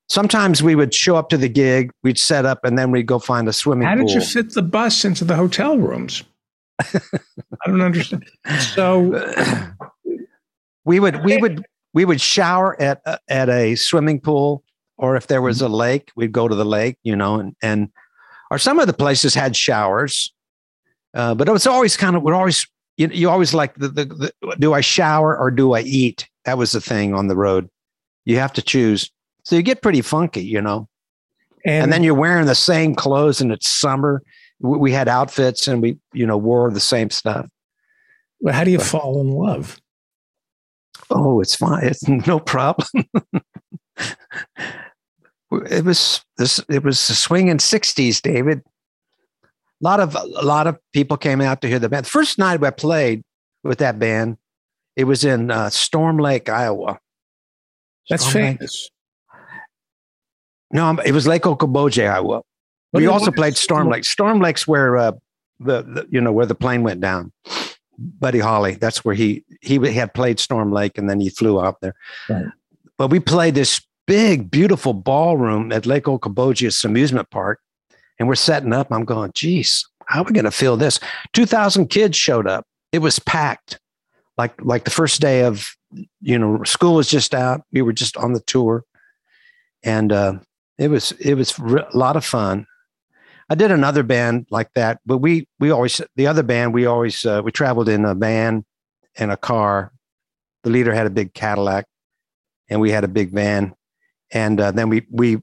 sometimes 0.09 0.63
we 0.63 0.75
would 0.75 0.95
show 0.95 1.17
up 1.17 1.29
to 1.29 1.37
the 1.37 1.49
gig 1.49 1.91
we'd 2.03 2.19
set 2.19 2.47
up 2.47 2.65
and 2.65 2.79
then 2.79 2.91
we'd 2.91 3.07
go 3.07 3.19
find 3.19 3.49
a 3.49 3.53
swimming 3.53 3.87
How 3.87 3.95
pool 3.95 4.03
How 4.03 4.07
did 4.07 4.15
you 4.15 4.21
fit 4.23 4.55
the 4.55 4.63
bus 4.63 5.05
into 5.05 5.25
the 5.25 5.37
hotel 5.37 5.79
rooms? 5.79 6.25
I 6.81 7.67
don't 7.67 7.81
understand. 7.83 8.25
So 8.75 9.11
we 10.85 11.01
would 11.01 11.25
we 11.25 11.37
would 11.37 11.65
we 11.93 12.05
would 12.05 12.21
shower 12.21 12.81
at 12.81 13.01
uh, 13.05 13.19
at 13.29 13.49
a 13.49 13.75
swimming 13.75 14.21
pool 14.21 14.63
or 14.99 15.17
if 15.17 15.27
there 15.27 15.43
was 15.43 15.63
a 15.63 15.69
lake 15.69 16.11
we'd 16.17 16.33
go 16.33 16.49
to 16.49 16.55
the 16.55 16.65
lake 16.65 16.97
you 17.03 17.17
know 17.17 17.39
and 17.41 17.55
and 17.63 17.91
or 18.51 18.59
some 18.59 18.79
of 18.79 18.87
the 18.87 18.93
places 18.93 19.35
had 19.35 19.57
showers 19.57 20.33
uh, 21.15 21.35
but 21.35 21.49
it 21.49 21.53
was 21.53 21.67
always 21.67 21.97
kind 21.97 22.17
of 22.17 22.23
we're 22.23 22.35
always 22.35 22.67
you, 22.97 23.09
you 23.13 23.31
always 23.31 23.55
like 23.55 23.75
the, 23.77 23.89
the, 23.89 24.05
the 24.05 24.57
do 24.59 24.75
i 24.75 24.81
shower 24.81 25.37
or 25.39 25.51
do 25.51 25.73
i 25.73 25.81
eat 25.81 26.29
that 26.45 26.59
was 26.59 26.73
the 26.73 26.81
thing 26.81 27.15
on 27.15 27.29
the 27.29 27.37
road 27.37 27.69
you 28.25 28.39
have 28.39 28.53
to 28.53 28.63
choose 28.63 29.11
So 29.45 29.57
you 29.57 29.63
get 29.63 29.81
pretty 29.81 30.03
funky, 30.03 30.43
you 30.45 30.61
know. 30.61 30.87
And, 31.65 31.85
And 31.85 31.93
then 31.93 32.03
you're 32.03 32.13
wearing 32.15 32.45
the 32.47 32.55
same 32.55 32.95
clothes 32.95 33.41
and 33.41 33.51
it's 33.51 33.69
summer. 33.69 34.23
We 34.61 34.77
we 34.77 34.93
had 34.93 35.09
outfits 35.09 35.67
and 35.67 35.81
we, 35.81 35.97
you 36.13 36.27
know, 36.27 36.37
wore 36.37 36.71
the 36.71 36.81
same 36.81 37.09
stuff. 37.09 37.49
well, 38.41 38.53
how 38.55 38.65
do 38.65 38.71
you 38.71 38.79
fall 38.79 39.21
in 39.23 39.29
love? 39.33 39.81
Oh, 41.09 41.41
it's 41.41 41.57
fine. 41.57 41.85
It's 41.87 42.07
no 42.27 42.39
problem. 42.39 42.89
it 45.51 45.85
was 45.85 46.25
this. 46.37 46.61
It 46.69 46.85
was 46.85 47.07
the 47.07 47.15
swinging 47.15 47.59
'60s, 47.59 48.21
David. 48.21 48.63
A 49.45 49.49
lot 49.81 50.01
of 50.01 50.15
a 50.15 50.45
lot 50.45 50.67
of 50.67 50.79
people 50.93 51.17
came 51.17 51.41
out 51.41 51.61
to 51.63 51.69
hear 51.69 51.79
the 51.79 51.89
band. 51.89 52.05
The 52.05 52.11
first 52.11 52.39
night 52.39 52.63
I 52.63 52.71
played 52.71 53.23
with 53.63 53.79
that 53.79 53.99
band, 53.99 54.37
it 54.97 55.05
was 55.05 55.25
in 55.25 55.51
uh, 55.51 55.71
Storm 55.71 56.19
Lake, 56.19 56.49
Iowa. 56.49 56.99
That's 58.11 58.27
Storm 58.27 58.45
Lake- 58.45 58.59
famous. 58.59 58.91
No, 60.71 60.99
it 61.05 61.13
was 61.13 61.27
Lake 61.27 61.43
Okoboji, 61.43 62.11
Iowa. 62.11 62.43
We 62.93 63.07
also 63.07 63.31
played 63.31 63.57
Storm 63.57 63.89
Lake. 63.89 64.05
Storm 64.05 64.41
Lake's 64.41 64.67
where 64.67 64.97
uh, 64.97 65.13
the, 65.61 65.83
the 65.83 66.07
you 66.11 66.21
know 66.21 66.33
where 66.33 66.47
the 66.47 66.55
plane 66.55 66.83
went 66.83 67.01
down. 67.01 67.33
Buddy 67.99 68.39
Holly, 68.39 68.75
that's 68.75 69.05
where 69.05 69.15
he 69.15 69.45
he 69.61 69.77
had 69.93 70.15
played 70.15 70.39
Storm 70.39 70.73
Lake, 70.73 70.99
and 70.99 71.09
then 71.09 71.21
he 71.21 71.31
flew 71.31 71.61
out 71.61 71.81
there. 71.81 71.95
Right. 72.29 72.47
But 72.97 73.11
we 73.11 73.21
played 73.21 73.55
this 73.55 73.81
big, 74.09 74.51
beautiful 74.51 74.95
ballroom 74.95 75.71
at 75.71 75.85
Lake 75.85 76.05
Okoboji's 76.05 76.83
amusement 76.83 77.31
park, 77.31 77.61
and 78.19 78.27
we're 78.27 78.35
setting 78.35 78.73
up. 78.73 78.91
I'm 78.91 79.05
going, 79.05 79.31
geez, 79.35 79.87
how 80.07 80.23
are 80.23 80.25
we 80.25 80.33
going 80.33 80.47
to 80.47 80.51
fill 80.51 80.77
this? 80.77 80.99
Two 81.33 81.47
thousand 81.47 81.89
kids 81.89 82.17
showed 82.17 82.49
up. 82.49 82.67
It 82.91 83.01
was 83.01 83.19
packed, 83.21 83.79
like 84.39 84.55
like 84.65 84.85
the 84.85 84.91
first 84.91 85.21
day 85.21 85.45
of 85.45 85.69
you 86.21 86.39
know 86.39 86.65
school 86.65 86.95
was 86.95 87.09
just 87.09 87.35
out. 87.35 87.61
We 87.71 87.83
were 87.83 87.93
just 87.93 88.17
on 88.17 88.33
the 88.33 88.41
tour, 88.41 88.83
and 89.85 90.11
uh, 90.11 90.39
it 90.79 90.89
was 90.89 91.13
it 91.13 91.35
was 91.35 91.57
a 91.59 91.87
lot 91.93 92.17
of 92.17 92.25
fun. 92.25 92.67
I 93.51 93.55
did 93.55 93.71
another 93.71 94.03
band 94.03 94.47
like 94.51 94.73
that, 94.75 95.01
but 95.05 95.19
we 95.19 95.47
we 95.61 95.71
always 95.71 96.01
the 96.17 96.27
other 96.27 96.43
band 96.43 96.73
we 96.73 96.87
always 96.87 97.25
uh, 97.27 97.43
we 97.45 97.53
traveled 97.53 97.89
in 97.91 98.07
a 98.07 98.15
van 98.15 98.65
and 99.17 99.31
a 99.31 99.37
car. 99.37 99.93
The 100.65 100.71
leader 100.71 100.95
had 100.95 101.07
a 101.07 101.11
big 101.11 101.35
Cadillac, 101.35 101.85
and 102.71 102.81
we 102.81 102.91
had 102.91 103.05
a 103.05 103.09
big 103.09 103.31
van, 103.31 103.75
and 104.33 104.61
uh, 104.61 104.71
then 104.71 104.89
we 104.89 105.07
we 105.11 105.39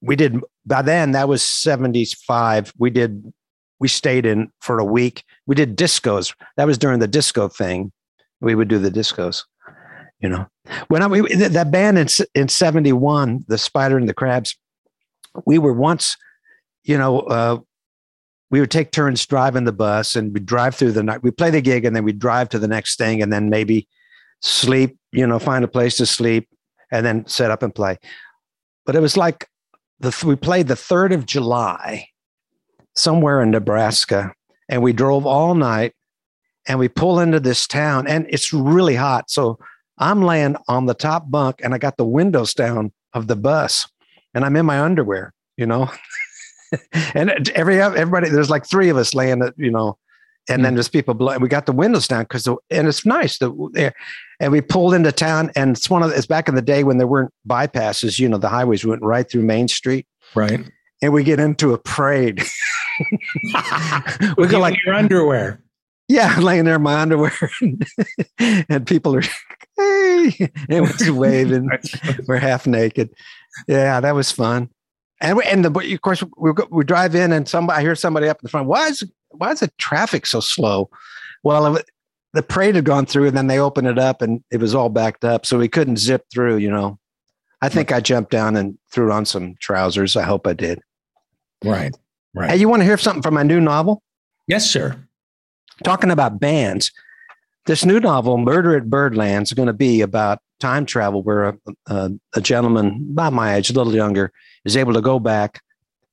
we 0.00 0.16
did 0.16 0.40
by 0.64 0.82
then 0.82 1.12
that 1.12 1.28
was 1.28 1.42
seventy 1.42 2.04
five. 2.04 2.72
We 2.78 2.90
did 2.90 3.32
we 3.78 3.88
stayed 3.88 4.26
in 4.26 4.50
for 4.60 4.78
a 4.78 4.84
week. 4.84 5.22
We 5.46 5.54
did 5.54 5.76
discos. 5.76 6.34
That 6.56 6.66
was 6.66 6.78
during 6.78 7.00
the 7.00 7.08
disco 7.08 7.48
thing. 7.48 7.92
We 8.40 8.54
would 8.54 8.68
do 8.68 8.78
the 8.78 8.90
discos. 8.90 9.44
You 10.20 10.30
know, 10.30 10.46
when 10.88 11.02
I 11.02 11.06
we, 11.06 11.34
that 11.34 11.70
band 11.70 11.98
in 11.98 12.08
in 12.34 12.48
seventy 12.48 12.92
one, 12.92 13.44
the 13.48 13.58
Spider 13.58 13.98
and 13.98 14.08
the 14.08 14.14
Crabs, 14.14 14.56
we 15.44 15.58
were 15.58 15.72
once 15.72 16.16
you 16.86 16.96
know, 16.96 17.20
uh, 17.20 17.58
we 18.50 18.60
would 18.60 18.70
take 18.70 18.92
turns 18.92 19.26
driving 19.26 19.64
the 19.64 19.72
bus 19.72 20.14
and 20.14 20.32
we'd 20.32 20.46
drive 20.46 20.74
through 20.74 20.92
the 20.92 21.02
night. 21.02 21.22
We 21.22 21.32
play 21.32 21.50
the 21.50 21.60
gig 21.60 21.84
and 21.84 21.94
then 21.94 22.04
we'd 22.04 22.20
drive 22.20 22.48
to 22.50 22.58
the 22.60 22.68
next 22.68 22.96
thing 22.96 23.20
and 23.20 23.32
then 23.32 23.50
maybe 23.50 23.88
sleep, 24.40 24.96
you 25.10 25.26
know, 25.26 25.40
find 25.40 25.64
a 25.64 25.68
place 25.68 25.96
to 25.96 26.06
sleep 26.06 26.48
and 26.90 27.04
then 27.04 27.26
set 27.26 27.50
up 27.50 27.62
and 27.62 27.74
play. 27.74 27.98
But 28.84 28.96
it 28.96 29.00
was 29.00 29.16
like 29.16 29.48
the 30.00 30.16
we 30.26 30.36
played 30.36 30.68
the 30.68 30.74
3rd 30.74 31.14
of 31.14 31.26
July 31.26 32.08
somewhere 32.94 33.42
in 33.42 33.50
Nebraska 33.50 34.32
and 34.68 34.82
we 34.82 34.92
drove 34.92 35.26
all 35.26 35.54
night 35.54 35.92
and 36.66 36.78
we 36.78 36.88
pull 36.88 37.20
into 37.20 37.40
this 37.40 37.66
town 37.66 38.06
and 38.06 38.26
it's 38.28 38.52
really 38.52 38.96
hot. 38.96 39.30
So 39.30 39.58
I'm 39.98 40.22
laying 40.22 40.56
on 40.68 40.86
the 40.86 40.94
top 40.94 41.30
bunk 41.30 41.60
and 41.62 41.74
I 41.74 41.78
got 41.78 41.96
the 41.96 42.04
windows 42.04 42.54
down 42.54 42.92
of 43.12 43.28
the 43.28 43.36
bus 43.36 43.88
and 44.34 44.44
I'm 44.44 44.56
in 44.56 44.66
my 44.66 44.80
underwear, 44.80 45.32
you 45.56 45.66
know. 45.66 45.90
and 47.14 47.48
every 47.50 47.80
everybody 47.80 48.28
there's 48.28 48.50
like 48.50 48.66
three 48.66 48.88
of 48.88 48.96
us 48.96 49.14
laying 49.14 49.42
you 49.56 49.70
know, 49.70 49.98
and 50.48 50.64
then 50.64 50.74
there's 50.74 50.88
people 50.88 51.14
below. 51.14 51.36
We 51.38 51.48
got 51.48 51.66
the 51.66 51.72
windows 51.72 52.06
down 52.08 52.22
because 52.22 52.46
and 52.46 52.88
it's 52.88 53.04
nice 53.06 53.38
the 53.38 53.52
there, 53.72 53.94
and 54.40 54.52
we 54.52 54.60
pulled 54.60 54.94
into 54.94 55.12
town. 55.12 55.50
And 55.56 55.76
it's 55.76 55.90
one 55.90 56.02
of 56.02 56.10
the, 56.10 56.16
it's 56.16 56.26
back 56.26 56.48
in 56.48 56.54
the 56.54 56.62
day 56.62 56.84
when 56.84 56.98
there 56.98 57.06
weren't 57.06 57.32
bypasses. 57.48 58.18
You 58.18 58.28
know, 58.28 58.38
the 58.38 58.48
highways 58.48 58.84
went 58.84 59.02
right 59.02 59.28
through 59.28 59.42
Main 59.42 59.68
Street, 59.68 60.06
Right. 60.34 60.60
and 61.02 61.12
we 61.12 61.24
get 61.24 61.40
into 61.40 61.72
a 61.74 61.78
parade. 61.78 62.42
we 64.36 64.46
go 64.46 64.58
like, 64.58 64.76
your 64.84 64.94
underwear. 64.94 65.60
yeah, 66.08 66.38
laying 66.40 66.64
there 66.64 66.76
in 66.76 66.82
my 66.82 67.00
underwear, 67.00 67.32
and 68.38 68.86
people 68.86 69.14
are, 69.16 69.22
hey, 69.76 70.50
and 70.68 70.86
we're 71.00 71.12
waving. 71.12 71.68
we're 72.26 72.38
half 72.38 72.66
naked. 72.66 73.10
Yeah, 73.68 74.00
that 74.00 74.14
was 74.14 74.30
fun. 74.30 74.70
And 75.20 75.38
we, 75.38 75.44
and 75.44 75.64
the, 75.64 75.94
of 75.94 76.00
course 76.02 76.22
we 76.36 76.52
we 76.70 76.84
drive 76.84 77.14
in 77.14 77.32
and 77.32 77.48
somebody 77.48 77.78
I 77.78 77.80
hear 77.80 77.94
somebody 77.94 78.28
up 78.28 78.36
in 78.36 78.40
the 78.44 78.50
front. 78.50 78.68
Why 78.68 78.88
is 78.88 79.02
why 79.30 79.52
is 79.52 79.60
the 79.60 79.70
traffic 79.78 80.26
so 80.26 80.40
slow? 80.40 80.90
Well, 81.42 81.78
the 82.32 82.42
parade 82.42 82.74
had 82.74 82.84
gone 82.84 83.06
through 83.06 83.28
and 83.28 83.36
then 83.36 83.46
they 83.46 83.58
opened 83.58 83.88
it 83.88 83.98
up 83.98 84.22
and 84.22 84.42
it 84.50 84.60
was 84.60 84.74
all 84.74 84.88
backed 84.88 85.24
up, 85.24 85.46
so 85.46 85.58
we 85.58 85.68
couldn't 85.68 85.98
zip 85.98 86.24
through. 86.32 86.56
You 86.56 86.70
know, 86.70 86.98
I 87.62 87.68
think 87.68 87.92
I 87.92 88.00
jumped 88.00 88.30
down 88.30 88.56
and 88.56 88.78
threw 88.90 89.12
on 89.12 89.24
some 89.24 89.54
trousers. 89.60 90.16
I 90.16 90.22
hope 90.22 90.46
I 90.46 90.52
did. 90.52 90.80
Right. 91.64 91.96
Right. 92.34 92.50
Hey, 92.50 92.56
you 92.56 92.68
want 92.68 92.80
to 92.80 92.84
hear 92.84 92.98
something 92.98 93.22
from 93.22 93.34
my 93.34 93.42
new 93.42 93.60
novel? 93.60 94.02
yes, 94.46 94.70
sir. 94.70 94.96
talking 95.82 96.10
about 96.10 96.38
bands, 96.38 96.92
this 97.66 97.84
new 97.84 97.98
novel, 97.98 98.38
Murder 98.38 98.76
at 98.76 98.88
Birdland, 98.88 99.44
is 99.44 99.52
going 99.52 99.66
to 99.66 99.72
be 99.72 100.00
about 100.00 100.38
time 100.60 100.86
travel, 100.86 101.22
where 101.22 101.44
a, 101.44 101.58
a, 101.86 102.10
a 102.34 102.40
gentleman 102.40 103.08
about 103.10 103.32
my 103.32 103.54
age, 103.54 103.70
a 103.70 103.72
little 103.72 103.94
younger, 103.94 104.32
is 104.64 104.76
able 104.76 104.92
to 104.92 105.00
go 105.00 105.18
back 105.18 105.60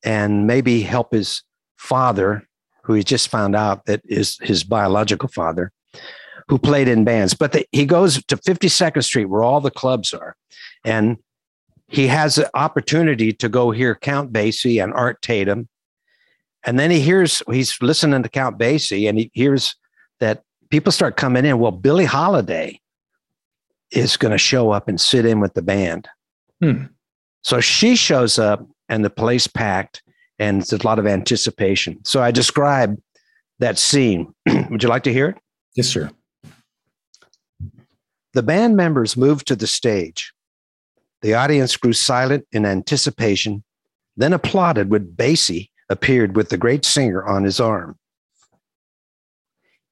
and 0.04 0.48
maybe 0.48 0.82
help 0.82 1.12
his 1.14 1.44
father, 1.78 2.48
who 2.84 2.94
he 2.94 3.04
just 3.04 3.30
found 3.30 3.56
out 3.56 3.86
that 3.86 4.02
is 4.06 4.38
his 4.42 4.64
biological 4.64 5.30
father, 5.30 5.72
who 6.48 6.58
played 6.58 6.88
in 6.88 7.04
bands. 7.04 7.34
But 7.34 7.54
the, 7.54 7.66
he 7.72 7.86
goes 7.86 8.24
to 8.26 8.38
52nd 8.38 9.04
Street, 9.04 9.26
where 9.26 9.44
all 9.44 9.62
the 9.62 9.72
clubs 9.72 10.14
are, 10.14 10.36
and 10.86 11.18
he 11.88 12.08
has 12.08 12.36
the 12.36 12.50
opportunity 12.56 13.34
to 13.34 13.50
go 13.50 13.72
hear 13.72 13.96
Count 13.96 14.34
Basie 14.34 14.84
and 14.84 14.94
Art 14.94 15.22
Tatum. 15.22 15.70
And 16.66 16.80
then 16.80 16.92
he 16.92 17.00
hears, 17.00 17.44
he's 17.52 17.78
listening 17.82 18.24
to 18.24 18.30
Count 18.30 18.58
Basie 18.58 19.08
and 19.08 19.18
he 19.18 19.30
hears 19.34 19.76
that 20.20 20.44
people 20.70 20.92
start 20.92 21.18
coming 21.18 21.46
in. 21.46 21.60
Well, 21.60 21.72
Billie 21.72 22.06
Holiday 22.06 22.80
is 23.92 24.18
going 24.18 24.32
to 24.32 24.38
show 24.38 24.72
up 24.72 24.88
and 24.88 25.00
sit 25.00 25.26
in 25.26 25.40
with 25.40 25.54
the 25.54 25.62
band. 25.62 26.08
Hmm. 26.62 26.86
So 27.44 27.60
she 27.60 27.96
shows 27.96 28.40
up 28.40 28.66
and 28.90 29.04
the 29.04 29.10
place 29.10 29.48
packed 29.48 30.03
and 30.40 30.62
it's 30.62 30.74
a 30.74 30.86
lot 30.86 31.00
of 31.00 31.08
anticipation. 31.08 32.04
So 32.06 32.22
I 32.22 32.32
describe 32.32 33.00
that 33.60 33.78
scene. 33.78 34.34
Would 34.70 34.84
you 34.84 34.90
like 34.90 35.04
to 35.04 35.14
hear 35.14 35.30
it? 35.30 35.38
Yes, 35.76 35.88
sir. 35.88 36.12
The 38.34 38.44
band 38.44 38.76
members 38.76 39.16
moved 39.16 39.48
to 39.48 39.56
the 39.56 39.68
stage. 39.68 40.34
The 41.22 41.36
audience 41.36 41.78
grew 41.78 41.94
silent 41.94 42.46
in 42.52 42.66
anticipation, 42.66 43.64
then 44.18 44.34
applauded 44.34 44.90
when 44.90 45.08
Basie 45.08 45.70
appeared 45.90 46.36
with 46.36 46.50
the 46.50 46.58
great 46.58 46.84
singer 46.84 47.24
on 47.26 47.44
his 47.44 47.60
arm. 47.60 47.98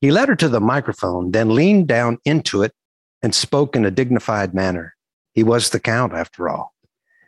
He 0.02 0.12
led 0.12 0.30
her 0.30 0.36
to 0.36 0.50
the 0.50 0.60
microphone, 0.60 1.32
then 1.32 1.54
leaned 1.54 1.88
down 1.88 2.18
into 2.26 2.64
it 2.64 2.74
and 3.22 3.36
spoke 3.36 3.76
in 3.76 3.86
a 3.86 3.92
dignified 3.92 4.54
manner. 4.54 4.96
He 5.34 5.44
was 5.44 5.70
the 5.70 5.80
Count, 5.80 6.14
after 6.14 6.50
all. 6.50 6.74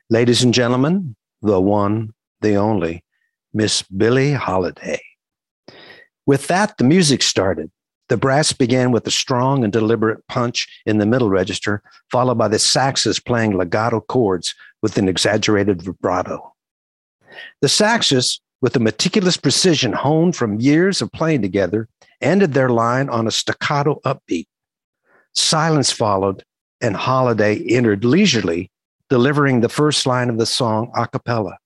Ladies 0.10 0.44
and 0.44 0.54
gentlemen, 0.54 1.16
the 1.42 1.62
one, 1.62 2.14
the 2.44 2.56
only, 2.56 3.04
Miss 3.54 3.82
Billie 3.82 4.34
Holiday. 4.34 5.02
With 6.28 6.48
that, 6.48 6.78
the 6.78 6.84
music 6.84 7.24
started. 7.24 7.72
The 8.10 8.18
brass 8.18 8.54
began 8.54 8.92
with 8.92 9.08
a 9.08 9.12
strong 9.12 9.64
and 9.64 9.74
deliberate 9.74 10.28
punch 10.28 10.68
in 10.86 11.00
the 11.00 11.06
middle 11.06 11.30
register, 11.30 11.82
followed 12.12 12.38
by 12.38 12.50
the 12.50 12.60
saxes 12.60 13.24
playing 13.24 13.58
legato 13.58 14.02
chords 14.02 14.54
with 14.82 14.98
an 14.98 15.08
exaggerated 15.08 15.82
vibrato. 15.82 16.54
The 17.62 17.68
saxes, 17.68 18.40
with 18.62 18.76
a 18.76 18.80
meticulous 18.80 19.38
precision 19.38 19.94
honed 19.94 20.36
from 20.36 20.60
years 20.60 21.02
of 21.02 21.12
playing 21.12 21.42
together, 21.42 21.88
ended 22.22 22.54
their 22.54 22.70
line 22.70 23.10
on 23.10 23.26
a 23.26 23.32
staccato 23.32 24.00
upbeat. 24.06 24.48
Silence 25.34 25.92
followed, 25.92 26.44
and 26.80 26.96
Holiday 26.96 27.64
entered 27.70 28.06
leisurely, 28.06 28.70
delivering 29.10 29.62
the 29.62 29.70
first 29.70 30.06
line 30.06 30.30
of 30.30 30.38
the 30.38 30.46
song 30.46 30.92
a 30.96 31.08
cappella. 31.08 31.58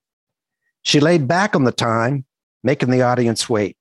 She 0.87 1.01
laid 1.01 1.27
back 1.27 1.53
on 1.53 1.65
the 1.65 1.73
time, 1.73 2.23
making 2.63 2.91
the 2.91 3.01
audience 3.01 3.49
wait. 3.49 3.75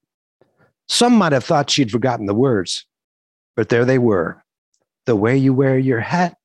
Some 0.88 1.14
might 1.14 1.30
have 1.30 1.44
thought 1.44 1.70
she'd 1.70 1.92
forgotten 1.92 2.26
the 2.26 2.34
words, 2.34 2.84
but 3.54 3.68
there 3.68 3.84
they 3.84 3.96
were. 3.96 4.42
The 5.04 5.14
way 5.14 5.36
you 5.36 5.54
wear 5.54 5.78
your 5.78 6.00
hat. 6.00 6.36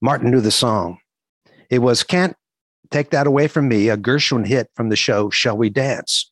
Martin 0.00 0.30
knew 0.30 0.40
the 0.40 0.52
song. 0.52 0.98
It 1.70 1.80
was 1.80 2.04
Can't 2.04 2.36
Take 2.92 3.10
That 3.10 3.26
Away 3.26 3.48
From 3.48 3.66
Me, 3.66 3.88
a 3.88 3.96
Gershwin 3.96 4.46
hit 4.46 4.70
from 4.76 4.90
the 4.90 4.96
show 4.96 5.28
Shall 5.28 5.56
We 5.56 5.70
Dance? 5.70 6.30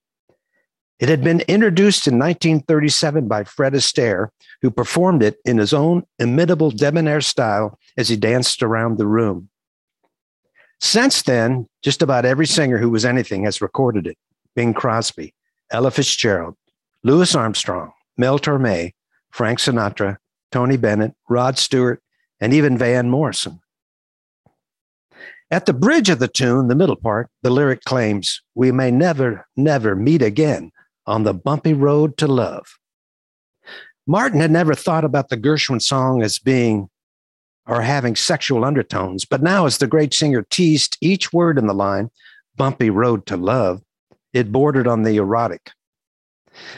It 1.01 1.09
had 1.09 1.25
been 1.25 1.40
introduced 1.49 2.07
in 2.07 2.14
1937 2.14 3.27
by 3.27 3.42
Fred 3.42 3.73
Astaire, 3.73 4.29
who 4.62 4.71
performed 4.71 5.25
it 5.25 5.38
in 5.44 5.59
his 5.59 5.73
own 5.73 6.05
imitable 6.21 6.71
debonair 6.71 7.21
style 7.21 7.77
as 7.97 8.09
he 8.09 8.16
danced 8.16 8.62
around 8.62 8.99
the 8.99 9.07
room. 9.09 9.49
Since 10.79 11.23
then, 11.23 11.67
just 11.88 12.03
about 12.03 12.27
every 12.27 12.46
singer 12.46 12.77
who 12.77 12.90
was 12.90 13.07
anything 13.07 13.44
has 13.44 13.62
recorded 13.62 14.07
it 14.07 14.18
Bing 14.55 14.74
Crosby, 14.74 15.33
Ella 15.70 15.90
Fitzgerald, 15.90 16.55
Louis 17.03 17.35
Armstrong, 17.35 17.92
Mel 18.18 18.38
Torme, 18.38 18.92
Frank 19.31 19.59
Sinatra, 19.59 20.18
Tony 20.53 20.77
Bennett, 20.77 21.14
Rod 21.31 21.57
Stewart, 21.57 22.03
and 22.42 22.53
even 22.53 22.77
Van 22.77 23.09
Morrison. 23.09 23.61
At 25.51 25.64
the 25.64 25.72
bridge 25.72 26.11
of 26.11 26.18
the 26.18 26.29
tune, 26.29 26.68
the 26.68 26.74
middle 26.74 26.94
part, 26.94 27.31
the 27.40 27.48
lyric 27.48 27.83
claims, 27.85 28.42
We 28.55 28.70
may 28.70 28.90
never, 28.90 29.46
never 29.57 29.96
meet 29.96 30.20
again 30.20 30.72
on 31.07 31.22
the 31.22 31.33
bumpy 31.33 31.72
road 31.72 32.18
to 32.18 32.27
love. 32.27 32.66
Martin 34.07 34.40
had 34.40 34.51
never 34.51 34.74
thought 34.74 35.07
about 35.07 35.31
the 35.31 35.38
Gershwin 35.38 35.81
song 35.81 36.22
as 36.22 36.38
being 36.38 36.90
or 37.68 37.83
having 37.83 38.16
sexual 38.16 38.64
undertones, 38.64 39.24
but 39.24 39.42
now, 39.42 39.66
as 39.66 39.78
the 39.78 39.87
great 39.87 40.14
singer 40.14 40.42
teased 40.42 40.96
each 41.00 41.33
word 41.33 41.59
in 41.59 41.66
the 41.66 41.74
line, 41.74 42.11
bumpy 42.57 42.90
road 42.90 43.26
to 43.26 43.37
love, 43.37 43.83
it 44.33 44.50
bordered 44.50 44.88
on 44.88 45.02
the 45.02 45.16
erotic. 45.16 45.70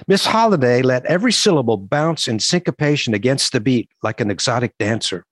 Miss 0.07 0.27
Holiday 0.27 0.83
let 0.83 1.07
every 1.07 1.33
syllable 1.33 1.77
bounce 1.77 2.29
in 2.29 2.39
syncopation 2.39 3.15
against 3.15 3.53
the 3.53 3.61
beat 3.61 3.89
like 4.03 4.21
an 4.21 4.31
exotic 4.31 4.77
dancer. 4.79 5.25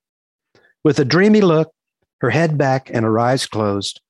With 0.85 0.99
a 0.99 1.05
dreamy 1.05 1.41
look, 1.41 1.73
her 2.21 2.31
head 2.31 2.57
back 2.57 2.89
and 2.93 3.05
her 3.05 3.19
eyes 3.19 3.47
closed, 3.47 4.01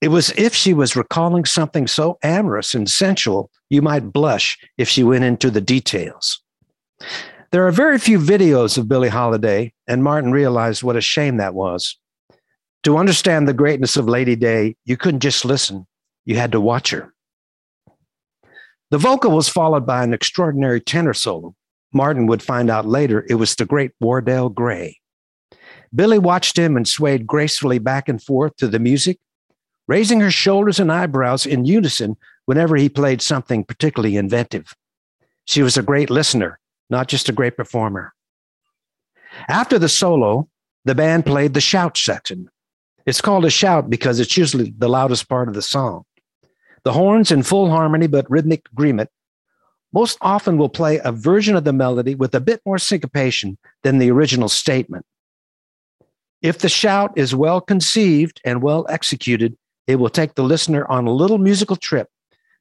it 0.00 0.08
was 0.08 0.30
if 0.36 0.54
she 0.54 0.74
was 0.74 0.96
recalling 0.96 1.44
something 1.44 1.86
so 1.86 2.18
amorous 2.22 2.74
and 2.74 2.90
sensual, 2.90 3.50
you 3.70 3.80
might 3.80 4.12
blush 4.12 4.58
if 4.76 4.88
she 4.88 5.02
went 5.02 5.24
into 5.24 5.50
the 5.50 5.60
details. 5.60 6.42
There 7.54 7.68
are 7.68 7.70
very 7.70 8.00
few 8.00 8.18
videos 8.18 8.76
of 8.76 8.88
Billie 8.88 9.08
Holiday, 9.08 9.72
and 9.86 10.02
Martin 10.02 10.32
realized 10.32 10.82
what 10.82 10.96
a 10.96 11.00
shame 11.00 11.36
that 11.36 11.54
was. 11.54 11.96
To 12.82 12.96
understand 12.96 13.46
the 13.46 13.52
greatness 13.54 13.96
of 13.96 14.08
Lady 14.08 14.34
Day, 14.34 14.74
you 14.84 14.96
couldn't 14.96 15.20
just 15.20 15.44
listen, 15.44 15.86
you 16.24 16.34
had 16.34 16.50
to 16.50 16.60
watch 16.60 16.90
her. 16.90 17.14
The 18.90 18.98
vocal 18.98 19.30
was 19.30 19.48
followed 19.48 19.86
by 19.86 20.02
an 20.02 20.12
extraordinary 20.12 20.80
tenor 20.80 21.14
solo. 21.14 21.54
Martin 21.92 22.26
would 22.26 22.42
find 22.42 22.70
out 22.70 22.86
later 22.86 23.24
it 23.28 23.36
was 23.36 23.54
the 23.54 23.64
great 23.64 23.92
Wardell 24.00 24.48
Gray. 24.48 24.98
Billie 25.94 26.18
watched 26.18 26.58
him 26.58 26.76
and 26.76 26.88
swayed 26.88 27.24
gracefully 27.24 27.78
back 27.78 28.08
and 28.08 28.20
forth 28.20 28.56
to 28.56 28.66
the 28.66 28.80
music, 28.80 29.20
raising 29.86 30.18
her 30.18 30.32
shoulders 30.32 30.80
and 30.80 30.90
eyebrows 30.90 31.46
in 31.46 31.66
unison 31.66 32.16
whenever 32.46 32.74
he 32.74 32.88
played 32.88 33.22
something 33.22 33.62
particularly 33.62 34.16
inventive. 34.16 34.74
She 35.44 35.62
was 35.62 35.76
a 35.76 35.84
great 35.84 36.10
listener, 36.10 36.58
not 36.90 37.08
just 37.08 37.28
a 37.28 37.32
great 37.32 37.56
performer. 37.56 38.12
After 39.48 39.78
the 39.78 39.88
solo, 39.88 40.48
the 40.84 40.94
band 40.94 41.26
played 41.26 41.54
the 41.54 41.60
shout 41.60 41.96
section. 41.96 42.48
It's 43.06 43.20
called 43.20 43.44
a 43.44 43.50
shout 43.50 43.90
because 43.90 44.20
it's 44.20 44.36
usually 44.36 44.74
the 44.76 44.88
loudest 44.88 45.28
part 45.28 45.48
of 45.48 45.54
the 45.54 45.62
song. 45.62 46.04
The 46.84 46.92
horns 46.92 47.30
in 47.30 47.42
full 47.42 47.70
harmony 47.70 48.06
but 48.06 48.30
rhythmic 48.30 48.66
agreement 48.72 49.10
most 49.92 50.18
often 50.20 50.58
will 50.58 50.68
play 50.68 51.00
a 51.04 51.12
version 51.12 51.56
of 51.56 51.64
the 51.64 51.72
melody 51.72 52.14
with 52.14 52.34
a 52.34 52.40
bit 52.40 52.60
more 52.66 52.78
syncopation 52.78 53.58
than 53.82 53.98
the 53.98 54.10
original 54.10 54.48
statement. 54.48 55.06
If 56.42 56.58
the 56.58 56.68
shout 56.68 57.12
is 57.16 57.34
well 57.34 57.60
conceived 57.60 58.40
and 58.44 58.62
well 58.62 58.84
executed, 58.88 59.56
it 59.86 59.96
will 59.96 60.10
take 60.10 60.34
the 60.34 60.42
listener 60.42 60.84
on 60.90 61.06
a 61.06 61.12
little 61.12 61.38
musical 61.38 61.76
trip, 61.76 62.08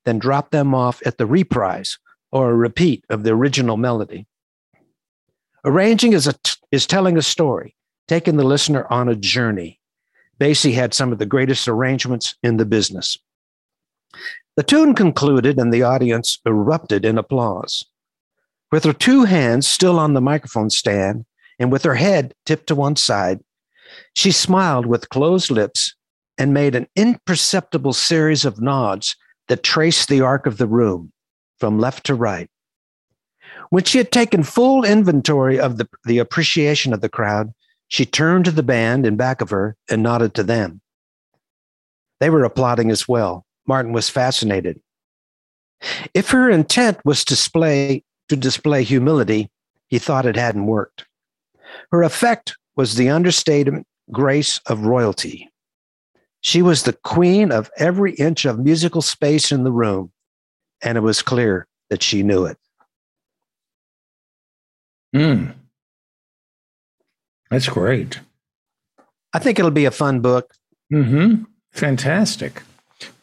then 0.05 0.19
drop 0.19 0.51
them 0.51 0.73
off 0.75 1.01
at 1.05 1.17
the 1.17 1.25
reprise 1.25 1.97
or 2.33 2.49
a 2.49 2.55
repeat 2.55 3.05
of 3.09 3.21
the 3.21 3.29
original 3.29 3.77
melody. 3.77 4.25
Arranging 5.63 6.13
is, 6.13 6.25
a 6.25 6.33
t- 6.33 6.55
is 6.71 6.87
telling 6.87 7.15
a 7.15 7.21
story, 7.21 7.75
taking 8.07 8.37
the 8.37 8.43
listener 8.43 8.87
on 8.89 9.07
a 9.07 9.15
journey. 9.15 9.79
Basie 10.39 10.73
had 10.73 10.95
some 10.95 11.11
of 11.11 11.19
the 11.19 11.27
greatest 11.27 11.67
arrangements 11.67 12.35
in 12.41 12.57
the 12.57 12.65
business. 12.65 13.19
The 14.57 14.63
tune 14.63 14.95
concluded 14.95 15.59
and 15.59 15.71
the 15.71 15.83
audience 15.83 16.39
erupted 16.43 17.05
in 17.05 17.19
applause. 17.19 17.85
With 18.71 18.83
her 18.83 18.93
two 18.93 19.25
hands 19.25 19.67
still 19.67 19.99
on 19.99 20.15
the 20.15 20.21
microphone 20.21 20.71
stand 20.71 21.25
and 21.59 21.71
with 21.71 21.83
her 21.83 21.95
head 21.95 22.33
tipped 22.47 22.65
to 22.67 22.75
one 22.75 22.95
side, 22.95 23.41
she 24.15 24.31
smiled 24.31 24.87
with 24.87 25.09
closed 25.09 25.51
lips 25.51 25.93
and 26.39 26.51
made 26.51 26.73
an 26.73 26.87
imperceptible 26.95 27.93
series 27.93 28.43
of 28.43 28.59
nods 28.59 29.15
that 29.49 29.61
traced 29.61 30.09
the 30.09 30.21
arc 30.21 30.47
of 30.47 30.57
the 30.57 30.67
room 30.67 31.13
from 31.59 31.79
left 31.79 32.05
to 32.05 32.15
right. 32.15 32.49
When 33.69 33.83
she 33.83 33.97
had 33.97 34.11
taken 34.11 34.43
full 34.43 34.83
inventory 34.83 35.59
of 35.59 35.77
the, 35.77 35.87
the 36.05 36.19
appreciation 36.19 36.93
of 36.93 37.01
the 37.01 37.09
crowd, 37.09 37.53
she 37.87 38.05
turned 38.05 38.45
to 38.45 38.51
the 38.51 38.63
band 38.63 39.05
in 39.05 39.15
back 39.17 39.41
of 39.41 39.49
her 39.49 39.75
and 39.89 40.01
nodded 40.01 40.33
to 40.35 40.43
them. 40.43 40.81
They 42.19 42.29
were 42.29 42.43
applauding 42.43 42.89
as 42.89 43.07
well. 43.07 43.45
Martin 43.67 43.91
was 43.91 44.09
fascinated. 44.09 44.79
If 46.13 46.29
her 46.29 46.49
intent 46.49 46.99
was 47.03 47.25
display, 47.25 48.03
to 48.29 48.35
display 48.35 48.83
humility, 48.83 49.51
he 49.87 49.99
thought 49.99 50.25
it 50.25 50.37
hadn't 50.37 50.65
worked. 50.65 51.05
Her 51.91 52.03
effect 52.03 52.55
was 52.75 52.95
the 52.95 53.09
understated 53.09 53.83
grace 54.11 54.59
of 54.65 54.85
royalty. 54.85 55.51
She 56.41 56.61
was 56.61 56.83
the 56.83 56.93
queen 56.93 57.51
of 57.51 57.69
every 57.77 58.13
inch 58.13 58.45
of 58.45 58.59
musical 58.59 59.01
space 59.01 59.51
in 59.51 59.63
the 59.63 59.71
room, 59.71 60.12
and 60.83 60.97
it 60.97 61.01
was 61.01 61.21
clear 61.21 61.67
that 61.89 62.03
she 62.03 62.23
knew 62.23 62.45
it. 62.45 62.57
Hmm. 65.13 65.51
That's 67.49 67.69
great. 67.69 68.19
I 69.33 69.39
think 69.39 69.59
it'll 69.59 69.71
be 69.71 69.85
a 69.85 69.91
fun 69.91 70.21
book. 70.21 70.53
Mm-hmm. 70.91 71.43
Fantastic. 71.71 72.63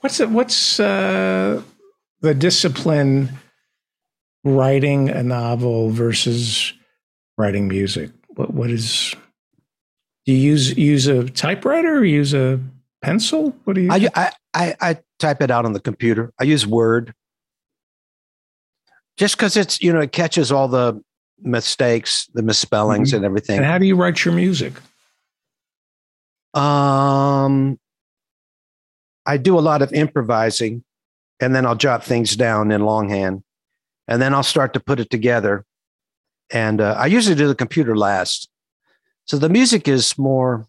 What's 0.01 0.21
it? 0.21 0.31
What's 0.31 0.81
uh, 0.81 1.63
the 2.21 2.35
discipline 2.35 3.31
writing 4.45 5.09
a 5.09 5.23
novel 5.23 5.91
versus 5.91 6.73
writing 7.39 7.69
music? 7.69 8.11
What 8.29 8.53
what 8.53 8.71
is? 8.71 9.15
Do 10.27 10.33
you 10.33 10.39
use 10.39 10.77
use 10.77 11.07
a 11.07 11.29
typewriter 11.29 11.99
or 11.99 12.05
use 12.05 12.35
a 12.35 12.61
pencil? 13.03 13.57
What 13.65 13.75
do 13.75 13.83
you? 13.83 13.91
I, 13.91 14.11
I, 14.15 14.33
I, 14.55 14.77
I 14.81 14.99
type 15.19 15.43
it 15.43 15.51
out 15.51 15.65
on 15.65 15.73
the 15.73 15.81
computer. 15.81 16.33
I 16.39 16.45
use 16.45 16.67
Word 16.67 17.15
just 19.17 19.37
because 19.37 19.57
it's 19.57 19.81
you 19.81 19.93
know 19.93 20.01
it 20.01 20.13
catches 20.13 20.51
all 20.53 20.69
the 20.69 21.03
mistakes, 21.43 22.29
the 22.35 22.43
misspellings, 22.43 23.09
mm-hmm. 23.09 23.17
and 23.17 23.25
everything. 23.25 23.57
And 23.59 23.67
how 23.67 23.79
do 23.79 23.87
you 23.87 23.97
write 23.97 24.25
your 24.25 24.35
music? 24.35 24.75
Um, 26.55 27.79
I 29.27 29.37
do 29.37 29.59
a 29.59 29.61
lot 29.61 29.83
of 29.83 29.93
improvising 29.93 30.83
and 31.41 31.55
then 31.55 31.65
I'll 31.65 31.77
jot 31.77 32.05
things 32.05 32.37
down 32.37 32.73
in 32.73 32.85
longhand 32.85 33.43
and 34.09 34.21
then 34.21 34.35
I'll 34.35 34.43
start 34.43 34.75
to 34.75 34.81
put 34.81 34.99
it 35.01 35.11
together. 35.11 35.65
And 36.53 36.81
uh, 36.81 36.97
I 36.99 37.07
usually 37.07 37.37
do 37.37 37.47
the 37.47 37.55
computer 37.55 37.97
last. 37.97 38.49
So 39.27 39.39
the 39.39 39.49
music 39.49 39.87
is 39.87 40.19
more 40.19 40.67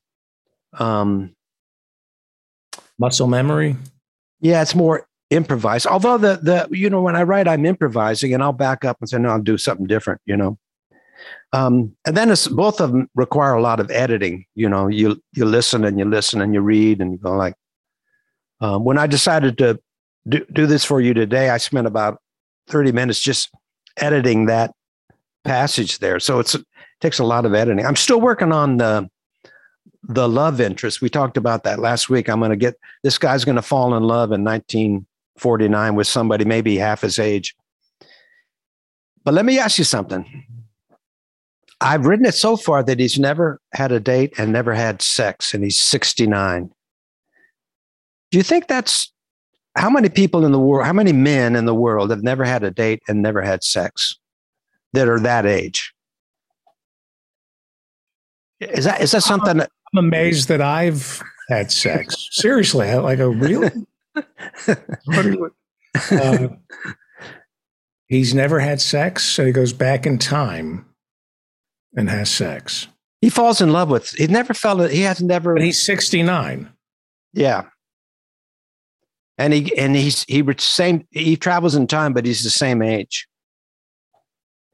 um, 0.74 1.36
muscle 3.00 3.28
memory. 3.28 3.76
Yeah, 4.40 4.62
it's 4.62 4.76
more 4.76 5.08
improvised. 5.32 5.88
Although 5.88 6.18
the 6.18 6.40
the 6.44 6.68
you 6.78 6.90
know 6.90 7.02
when 7.02 7.16
I 7.16 7.24
write, 7.24 7.48
I'm 7.48 7.66
improvising 7.66 8.34
and 8.34 8.44
I'll 8.44 8.54
back 8.54 8.86
up 8.86 8.98
and 9.02 9.10
say 9.10 9.18
no, 9.18 9.30
I'll 9.30 9.42
do 9.42 9.58
something 9.58 9.88
different. 9.88 10.22
You 10.26 10.38
know. 10.38 10.60
Um, 11.54 11.96
and 12.06 12.16
then 12.16 12.32
it's 12.32 12.48
both 12.48 12.80
of 12.80 12.92
them 12.92 13.10
require 13.16 13.54
a 13.54 13.62
lot 13.62 13.80
of 13.80 13.92
editing. 13.92 14.46
You 14.56 14.70
know, 14.70 14.88
you 14.88 15.22
you 15.34 15.46
listen 15.46 15.84
and 15.84 15.98
you 15.98 16.06
listen 16.06 16.42
and 16.42 16.54
you 16.54 16.62
read 16.62 17.02
and 17.02 17.14
you 17.14 17.18
go 17.18 17.32
like, 17.32 17.56
um, 18.60 18.84
when 18.84 18.98
I 18.98 19.08
decided 19.08 19.58
to 19.58 19.80
do, 20.28 20.46
do 20.54 20.66
this 20.68 20.86
for 20.86 21.02
you 21.02 21.14
today, 21.14 21.50
I 21.50 21.58
spent 21.58 21.88
about 21.88 22.20
30 22.68 22.92
minutes 22.92 23.20
just 23.20 23.50
editing 23.98 24.46
that 24.46 24.72
passage 25.44 26.00
there. 26.00 26.20
So 26.20 26.40
it 26.40 26.56
takes 27.02 27.20
a 27.20 27.24
lot 27.24 27.46
of 27.46 27.54
editing. 27.54 27.86
I'm 27.86 27.96
still 27.96 28.22
working 28.22 28.52
on 28.52 28.78
the 28.78 29.10
the 30.04 30.28
love 30.28 30.60
interest. 30.60 31.02
We 31.02 31.10
talked 31.10 31.38
about 31.38 31.64
that 31.64 31.80
last 31.80 32.10
week. 32.10 32.28
I'm 32.28 32.40
going 32.40 32.50
to 32.50 32.58
get 32.58 32.76
this 33.04 33.18
guy's 33.18 33.46
going 33.46 33.56
to 33.56 33.62
fall 33.62 33.96
in 33.96 34.04
love 34.04 34.32
in 34.32 34.44
1949 35.36 35.96
with 35.96 36.08
somebody 36.08 36.46
maybe 36.46 36.78
half 36.78 37.02
his 37.02 37.20
age. 37.20 37.56
But 39.24 39.34
let 39.34 39.46
me 39.46 39.60
ask 39.60 39.78
you 39.78 39.84
something. 39.84 40.46
I've 41.80 42.06
written 42.06 42.26
it 42.26 42.36
so 42.36 42.58
far 42.58 42.84
that 42.84 43.00
he's 43.00 43.18
never 43.18 43.60
had 43.74 43.92
a 43.92 44.00
date 44.00 44.34
and 44.38 44.52
never 44.52 44.74
had 44.74 45.02
sex, 45.02 45.54
and 45.54 45.64
he's 45.64 45.80
69. 45.80 46.70
Do 48.30 48.38
you 48.38 48.44
think 48.44 48.68
that's 48.68 49.12
how 49.76 49.90
many 49.90 50.10
people 50.10 50.46
in 50.46 50.52
the 50.52 50.60
world, 50.60 50.86
how 50.86 50.94
many 50.94 51.12
men 51.12 51.56
in 51.56 51.66
the 51.66 51.74
world 51.74 52.12
have 52.12 52.24
never 52.24 52.44
had 52.44 52.64
a 52.64 52.72
date 52.72 53.02
and 53.08 53.22
never 53.22 53.42
had 53.42 53.64
sex 53.64 54.18
that 54.94 55.08
are 55.08 55.20
that 55.20 55.46
age? 55.46 55.94
Is 58.60 58.86
that 58.86 59.02
is 59.02 59.12
that 59.12 59.24
something 59.24 59.58
that 59.58 59.72
I'm 59.92 60.06
amazed 60.06 60.50
that 60.50 60.62
I've 60.62 61.24
had 61.50 61.72
sex? 61.72 62.30
Seriously, 62.32 62.94
like 62.94 63.18
a 63.18 63.30
real 63.30 63.70
uh, 66.12 66.48
he's 68.08 68.34
never 68.34 68.60
had 68.60 68.82
sex, 68.82 69.24
so 69.26 69.46
he 69.46 69.52
goes 69.52 69.74
back 69.74 70.06
in 70.06 70.18
time 70.18 70.86
and 71.96 72.10
has 72.10 72.30
sex. 72.30 72.88
He 73.22 73.30
falls 73.30 73.62
in 73.62 73.72
love 73.72 73.90
with. 73.90 74.10
He 74.12 74.28
never 74.28 74.54
felt 74.54 74.82
it. 74.82 74.92
He 74.92 75.02
has 75.02 75.22
never. 75.22 75.54
But 75.54 75.64
he's 75.64 75.86
69. 75.86 76.72
Yeah. 77.34 77.66
And 79.38 79.54
he 79.54 79.76
and 79.78 79.96
he's 79.96 80.24
he 80.24 80.44
same 80.58 81.08
he 81.12 81.36
travels 81.36 81.76
in 81.76 81.88
time, 81.88 82.14
but 82.14 82.26
he's 82.26 82.44
the 82.44 82.50
same 82.50 82.82
age. 82.82 83.28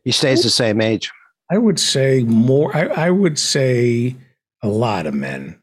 He 0.04 0.12
stays 0.12 0.44
the 0.44 0.50
same 0.50 0.82
age. 0.82 1.12
I 1.50 1.58
would 1.58 1.80
say 1.80 2.24
more. 2.24 2.76
I, 2.76 2.88
I 2.88 3.12
would 3.12 3.40
say 3.40 4.16
a 4.62 4.68
lot 4.68 5.06
of 5.06 5.14
men. 5.14 5.62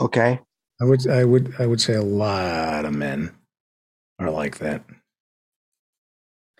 Okay. 0.00 0.40
I 0.80 0.84
would. 0.84 1.08
I 1.08 1.24
would. 1.24 1.54
I 1.58 1.66
would 1.66 1.80
say 1.80 1.94
a 1.94 2.02
lot 2.02 2.84
of 2.84 2.94
men 2.94 3.34
are 4.18 4.30
like 4.30 4.58
that. 4.58 4.82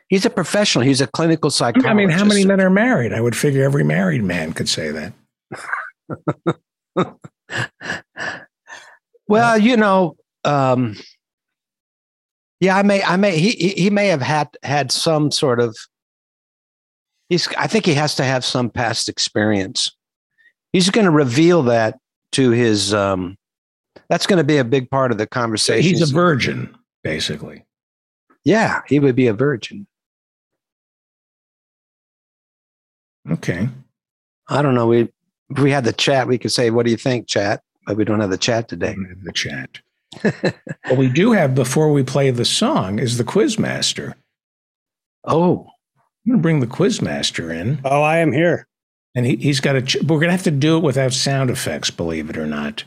He's 0.08 0.24
a 0.24 0.30
professional. 0.30 0.84
He's 0.84 1.00
a 1.00 1.06
clinical 1.06 1.50
psychologist. 1.50 1.90
I 1.90 1.94
mean, 1.94 2.10
how 2.10 2.24
many 2.24 2.44
men 2.44 2.60
are 2.60 2.70
married? 2.70 3.12
I 3.12 3.20
would 3.20 3.36
figure 3.36 3.64
every 3.64 3.84
married 3.84 4.22
man 4.22 4.52
could 4.52 4.68
say 4.68 4.90
that. 4.92 5.12
Well, 9.28 9.58
you 9.58 9.76
know, 9.76 10.16
um, 10.44 10.96
yeah, 12.60 12.76
I 12.76 12.82
may, 12.82 13.02
I 13.02 13.16
may, 13.16 13.38
he, 13.38 13.50
he 13.50 13.68
he 13.70 13.90
may 13.90 14.08
have 14.08 14.22
had 14.22 14.48
had 14.62 14.92
some 14.92 15.30
sort 15.30 15.60
of. 15.60 15.76
He's. 17.28 17.48
I 17.58 17.66
think 17.66 17.86
he 17.86 17.94
has 17.94 18.14
to 18.16 18.24
have 18.24 18.44
some 18.44 18.70
past 18.70 19.08
experience. 19.08 19.90
He's 20.72 20.90
going 20.90 21.06
to 21.06 21.10
reveal 21.10 21.64
that 21.64 21.98
to 22.32 22.50
his. 22.50 22.94
Um, 22.94 23.36
that's 24.08 24.26
going 24.26 24.38
to 24.38 24.44
be 24.44 24.58
a 24.58 24.64
big 24.64 24.90
part 24.90 25.10
of 25.12 25.18
the 25.18 25.26
conversation. 25.26 25.90
He's 25.90 26.10
a 26.10 26.14
virgin, 26.14 26.74
basically. 27.04 27.64
yeah, 28.44 28.82
he 28.86 28.98
would 28.98 29.16
be 29.16 29.26
a 29.26 29.32
virgin. 29.34 29.86
Okay. 33.30 33.68
I 34.48 34.62
don't 34.62 34.74
know. 34.74 34.86
We 34.86 35.08
if 35.50 35.58
we 35.58 35.70
had 35.70 35.84
the 35.84 35.92
chat, 35.92 36.26
we 36.28 36.38
could 36.38 36.52
say, 36.52 36.70
"What 36.70 36.84
do 36.86 36.90
you 36.90 36.96
think, 36.96 37.26
chat?" 37.26 37.62
But 37.86 37.96
we 37.96 38.04
don't 38.04 38.20
have 38.20 38.30
the 38.30 38.38
chat 38.38 38.68
today. 38.68 38.92
in 38.92 39.20
the 39.24 39.32
chat. 39.32 39.80
what 40.22 40.96
we 40.96 41.08
do 41.08 41.32
have 41.32 41.54
before 41.54 41.92
we 41.92 42.02
play 42.02 42.30
the 42.30 42.44
song 42.44 42.98
is 42.98 43.16
the 43.18 43.24
quizmaster. 43.24 44.14
Oh, 45.24 45.66
I'm 46.24 46.32
going 46.32 46.38
to 46.38 46.42
bring 46.42 46.60
the 46.60 46.66
quizmaster 46.66 47.54
in, 47.54 47.80
Oh, 47.84 48.02
I 48.02 48.18
am 48.18 48.32
here. 48.32 48.66
and 49.14 49.26
he, 49.26 49.36
he's 49.36 49.60
got 49.60 49.76
a. 49.76 49.82
Ch- 49.82 49.96
we're 50.02 50.18
going 50.18 50.28
to 50.28 50.32
have 50.32 50.42
to 50.44 50.50
do 50.50 50.76
it 50.76 50.82
without 50.82 51.12
sound 51.12 51.50
effects, 51.50 51.90
believe 51.90 52.30
it 52.30 52.36
or 52.36 52.46
not. 52.46 52.84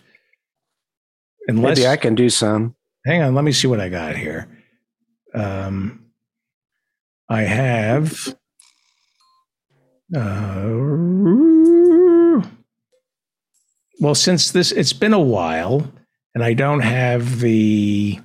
Unless, 1.48 1.78
maybe 1.78 1.88
I 1.88 1.98
can 1.98 2.16
do 2.16 2.30
some. 2.30 2.76
hang 3.06 3.22
on, 3.22 3.34
let 3.34 3.44
me 3.44 3.52
see 3.52 3.68
what 3.68 3.80
I 3.80 3.90
got 3.90 4.16
here. 4.16 4.48
Um, 5.34 6.06
I 7.30 7.44
have. 7.44 8.36
Uh, 10.16 10.90
well, 14.00 14.16
since 14.16 14.52
this, 14.52 14.72
it's 14.72 14.94
been 14.94 15.14
a 15.14 15.20
while, 15.20 15.92
and 16.34 16.44
I 16.44 16.54
don't 16.54 16.82
have 16.82 17.40
the. 17.40 18.20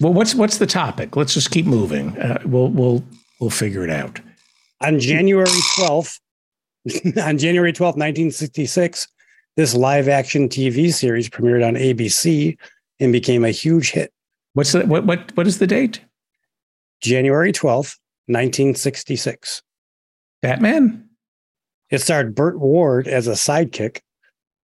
Well, 0.00 0.12
what's 0.12 0.34
what's 0.34 0.58
the 0.58 0.66
topic? 0.66 1.16
Let's 1.16 1.34
just 1.34 1.50
keep 1.50 1.66
moving. 1.66 2.16
Uh, 2.18 2.42
we'll 2.44 2.68
we'll 2.68 3.04
we'll 3.40 3.50
figure 3.50 3.82
it 3.84 3.90
out. 3.90 4.20
On 4.80 4.98
January 4.98 5.46
12th, 5.46 6.18
on 7.22 7.38
January 7.38 7.72
12th, 7.72 7.96
1966, 7.96 9.08
this 9.56 9.74
live 9.74 10.08
action 10.08 10.48
TV 10.48 10.92
series 10.92 11.28
premiered 11.28 11.66
on 11.66 11.74
ABC 11.74 12.56
and 13.00 13.12
became 13.12 13.44
a 13.44 13.50
huge 13.50 13.90
hit. 13.90 14.12
What's 14.54 14.72
the 14.72 14.86
what 14.86 15.04
what 15.04 15.34
what 15.36 15.46
is 15.46 15.58
the 15.58 15.66
date? 15.66 16.00
January 17.00 17.52
12th, 17.52 17.96
1966. 18.26 19.62
Batman. 20.40 21.08
It 21.90 22.00
starred 22.00 22.34
Burt 22.34 22.58
Ward 22.58 23.06
as 23.08 23.26
a 23.26 23.32
sidekick 23.32 24.00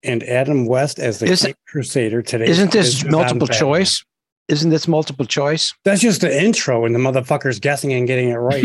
and 0.03 0.23
Adam 0.23 0.67
West 0.67 0.99
as 0.99 1.19
the 1.19 1.27
Isn't- 1.27 1.57
Crusader 1.67 2.23
today. 2.23 2.47
Isn't 2.47 2.73
this 2.73 3.05
multiple 3.05 3.47
choice? 3.49 4.05
Isn't 4.49 4.71
this 4.71 4.89
multiple 4.89 5.27
choice? 5.27 5.75
That's 5.85 6.01
just 6.01 6.23
the 6.23 6.43
intro, 6.43 6.87
and 6.87 6.95
the 6.95 6.99
motherfucker's 6.99 7.61
guessing 7.61 7.93
and 7.93 8.07
getting 8.07 8.31
it 8.31 8.37
right. 8.37 8.65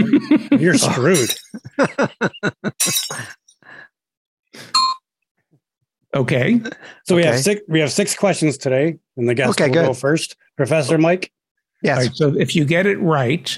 You're 0.51 0.77
screwed. 0.77 1.33
Okay. 6.15 6.61
So 7.05 7.15
we 7.15 7.23
have 7.23 7.39
six. 7.39 7.61
We 7.67 7.79
have 7.79 7.91
six 7.91 8.15
questions 8.15 8.57
today, 8.57 8.97
and 9.17 9.27
the 9.27 9.33
guest 9.33 9.51
Okay, 9.59 9.67
will 9.69 9.73
good. 9.73 9.85
go 9.87 9.93
first. 9.93 10.35
Professor 10.57 10.97
Mike. 10.97 11.31
Yes. 11.81 11.97
All 11.97 12.03
right. 12.03 12.15
So 12.15 12.39
if 12.39 12.55
you 12.55 12.65
get 12.65 12.85
it 12.85 12.97
right, 12.99 13.57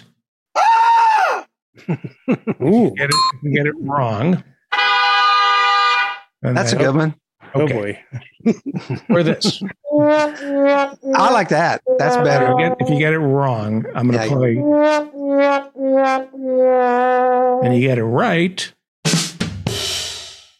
ah! 0.58 1.46
Ooh, 1.90 2.92
get 2.96 3.10
it, 3.10 3.16
if 3.34 3.44
you 3.44 3.54
get 3.54 3.68
it 3.68 3.76
wrong. 3.80 4.42
and 6.42 6.56
That's 6.58 6.72
a 6.74 6.78
good 6.78 6.96
one. 6.96 7.16
oh 7.54 7.68
boy. 7.68 8.00
Or 9.10 9.24
this. 9.24 9.62
I 10.00 11.32
like 11.32 11.50
that. 11.50 11.82
That's 11.98 12.16
If 12.16 12.24
better. 12.24 12.50
you 12.52 12.58
get, 12.60 12.78
if 12.80 12.90
you 12.90 12.98
get 13.00 13.14
it 13.14 13.18
wrong, 13.20 13.84
I'm 13.96 14.10
going 14.12 14.20
to 14.20 14.28
Yeah. 14.28 14.36
play. 14.36 14.56
And 17.64 17.76
you 17.76 17.82
get 17.88 17.98
it 17.98 18.04
right. 18.04 18.72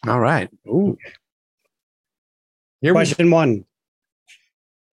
All 0.08 0.18
right. 0.20 0.48
Ooh. 0.68 0.96
Here 2.86 2.94
we 2.94 2.98
Question 2.98 3.32
one. 3.32 3.64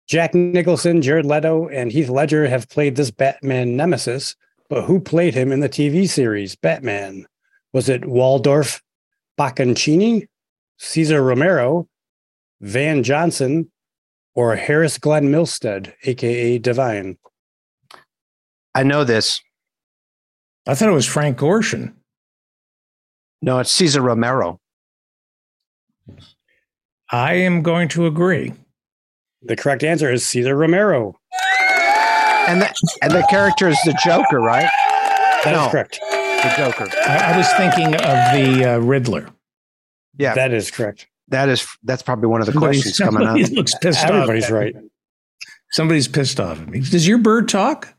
Jack 0.07 0.35
Nicholson, 0.35 1.01
Jared 1.01 1.25
Leto, 1.25 1.67
and 1.69 1.91
Heath 1.91 2.07
Ledger 2.07 2.47
have 2.47 2.69
played 2.69 2.95
this 2.95 3.09
Batman 3.09 3.75
nemesis, 3.75 4.35
but 4.69 4.83
who 4.83 4.99
played 4.99 5.33
him 5.33 5.51
in 5.51 5.61
the 5.61 5.69
TV 5.69 6.07
series 6.07 6.55
Batman? 6.55 7.25
Was 7.73 7.89
it 7.89 8.05
Waldorf 8.05 8.83
Baccancini, 9.39 10.27
Cesar 10.77 11.23
Romero, 11.23 11.87
Van 12.61 13.01
Johnson, 13.01 13.71
or 14.35 14.55
Harris 14.55 14.99
Glenn 14.99 15.29
Milstead, 15.29 15.91
aka 16.03 16.59
Divine? 16.59 17.17
I 18.75 18.83
know 18.83 19.03
this. 19.03 19.41
I 20.67 20.75
thought 20.75 20.89
it 20.89 20.91
was 20.91 21.07
Frank 21.07 21.39
Gorshin. 21.39 21.93
No, 23.41 23.57
it's 23.57 23.71
Cesar 23.71 24.03
Romero. 24.03 24.59
I 27.11 27.33
am 27.33 27.61
going 27.61 27.87
to 27.89 28.05
agree. 28.05 28.53
The 29.41 29.55
correct 29.55 29.83
answer 29.83 30.11
is 30.11 30.25
Cesar 30.25 30.55
Romero. 30.55 31.15
And 32.47 32.61
the, 32.61 32.73
and 33.01 33.11
the 33.11 33.25
character 33.29 33.67
is 33.69 33.77
the 33.85 33.97
Joker, 34.03 34.39
right? 34.39 34.69
That 35.43 35.53
is 35.53 35.53
No. 35.53 35.69
correct. 35.69 35.99
The 36.01 36.53
Joker. 36.57 36.87
I, 37.07 37.33
I 37.33 37.37
was 37.37 37.47
thinking 37.53 37.95
of 37.95 38.01
the 38.61 38.65
uh, 38.65 38.77
Riddler. 38.79 39.29
Yeah. 40.17 40.33
That 40.35 40.51
is 40.53 40.71
correct. 40.71 41.07
That 41.29 41.47
is 41.49 41.65
that's 41.83 42.01
probably 42.01 42.27
one 42.27 42.41
of 42.41 42.47
the 42.47 42.53
Somebody- 42.53 42.77
questions 42.81 42.97
coming 42.97 43.21
up. 43.27 43.35
somebody 43.37 43.55
looks 43.55 43.75
pissed 43.75 44.03
off. 44.03 44.09
Everybody's 44.11 44.49
right. 44.51 44.75
Somebody's 45.71 46.07
pissed 46.07 46.39
off 46.39 46.59
at 46.59 46.67
me. 46.69 46.79
Does 46.79 47.07
your 47.07 47.19
bird 47.19 47.47
talk? 47.47 47.93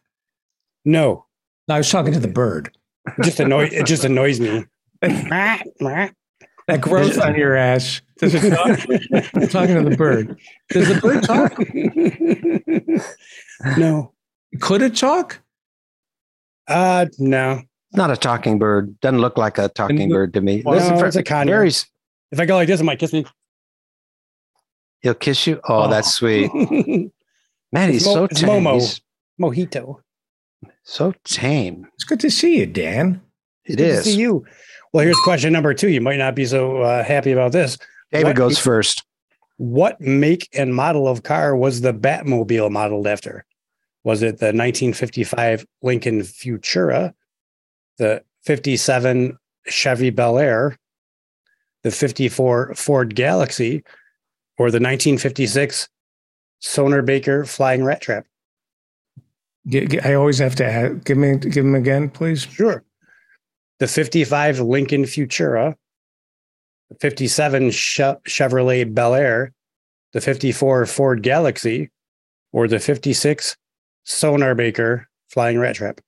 No, 0.84 1.26
No, 1.68 1.74
I 1.76 1.78
was 1.78 1.88
talking 1.90 2.12
to 2.12 2.18
the 2.20 2.26
bird. 2.28 2.76
it 3.06 3.22
just 3.22 3.38
annoys 3.40 3.72
it 3.72 3.86
just 3.86 4.04
annoys 4.04 4.40
me. 4.40 4.64
That 5.02 6.80
growth 6.82 7.18
on 7.20 7.34
your 7.36 7.56
ass. 7.56 8.00
Does 8.20 8.34
it 8.34 8.50
talk? 8.50 8.78
I'm 9.34 9.48
talking 9.48 9.76
to 9.82 9.88
the 9.88 9.96
bird. 9.96 10.38
Does 10.70 10.88
the 10.88 11.00
bird 11.00 11.22
talk? 11.24 11.58
no. 13.78 14.12
Could 14.60 14.82
it 14.82 14.96
talk? 14.96 15.40
Uh 16.68 17.06
no. 17.18 17.62
Not 17.92 18.10
a 18.10 18.16
talking 18.16 18.58
bird. 18.58 18.98
Doesn't 19.00 19.20
look 19.20 19.36
like 19.36 19.58
a 19.58 19.68
talking 19.68 20.02
And- 20.02 20.12
bird 20.12 20.32
to 20.34 20.40
me. 20.40 20.62
Well, 20.64 20.76
Listen, 20.76 20.94
no, 20.94 21.00
for- 21.00 21.06
it's 21.06 21.16
a 21.16 21.22
conure. 21.22 21.46
very 21.46 21.68
If 21.68 22.38
I 22.38 22.46
go 22.46 22.54
like 22.56 22.68
this, 22.68 22.80
it 22.80 22.84
might 22.84 22.98
kiss 22.98 23.12
me. 23.12 23.24
He'll 25.00 25.14
kiss 25.14 25.46
you. 25.46 25.60
Oh, 25.68 25.88
that's 25.88 26.12
sweet. 26.14 26.50
Man, 27.72 27.90
he's 27.92 28.04
Mo- 28.06 28.14
so 28.14 28.24
it's 28.24 28.40
tame. 28.40 28.64
Momo. 28.64 28.74
He's 28.74 29.00
Mojito. 29.40 30.00
so 30.82 31.14
tame. 31.24 31.86
It's 31.94 32.04
good 32.04 32.20
to 32.20 32.30
see 32.30 32.58
you, 32.58 32.66
Dan. 32.66 33.20
It 33.64 33.76
Good 33.76 33.78
to 33.78 33.84
is. 33.84 34.04
See 34.04 34.16
you. 34.20 34.44
Well, 34.92 35.04
here's 35.04 35.16
question 35.24 35.52
number 35.52 35.72
two. 35.72 35.88
You 35.88 36.00
might 36.00 36.16
not 36.18 36.34
be 36.34 36.44
so 36.44 36.82
uh, 36.82 37.04
happy 37.04 37.30
about 37.32 37.52
this. 37.52 37.78
David 38.12 38.28
What- 38.28 38.36
goes 38.36 38.58
first. 38.58 39.04
What 39.56 40.00
make 40.00 40.48
and 40.54 40.74
model 40.74 41.06
of 41.06 41.22
car 41.22 41.54
was 41.54 41.82
the 41.82 41.92
Batmobile 41.92 42.70
modeled 42.70 43.06
after? 43.06 43.44
Was 44.04 44.22
it 44.22 44.38
the 44.38 44.46
1955 44.52 45.66
Lincoln 45.82 46.20
Futura, 46.22 47.12
the 47.98 48.24
57 48.44 49.38
Chevy 49.66 50.08
Bel 50.08 50.38
Air, 50.38 50.78
the 51.82 51.90
54 51.90 52.74
Ford 52.74 53.14
Galaxie, 53.14 53.84
or 54.56 54.70
the 54.70 54.80
1956 54.80 55.88
Sonar 56.60 57.02
Baker 57.02 57.44
Flying 57.44 57.84
Rat 57.84 58.00
Trap? 58.00 58.26
I 60.02 60.14
always 60.14 60.38
have 60.38 60.54
to 60.56 60.64
add, 60.64 61.04
give 61.04 61.18
me 61.18 61.36
give 61.36 61.64
him 61.64 61.74
again, 61.74 62.08
please. 62.08 62.42
Sure. 62.44 62.82
The 63.78 63.86
55 63.86 64.60
Lincoln 64.60 65.02
Futura, 65.04 65.74
the 65.74 65.78
57 67.00 67.70
Chevrolet 67.70 68.92
Bel 68.92 69.14
Air, 69.14 69.52
the 70.12 70.20
54 70.20 70.86
Ford 70.86 71.22
Galaxie, 71.22 71.90
or 72.52 72.66
the 72.66 72.80
56 72.80 73.56
Sonar 74.04 74.54
Baker 74.54 75.08
Flying 75.28 75.58
Rat 75.58 75.76
Trap. 75.76 76.00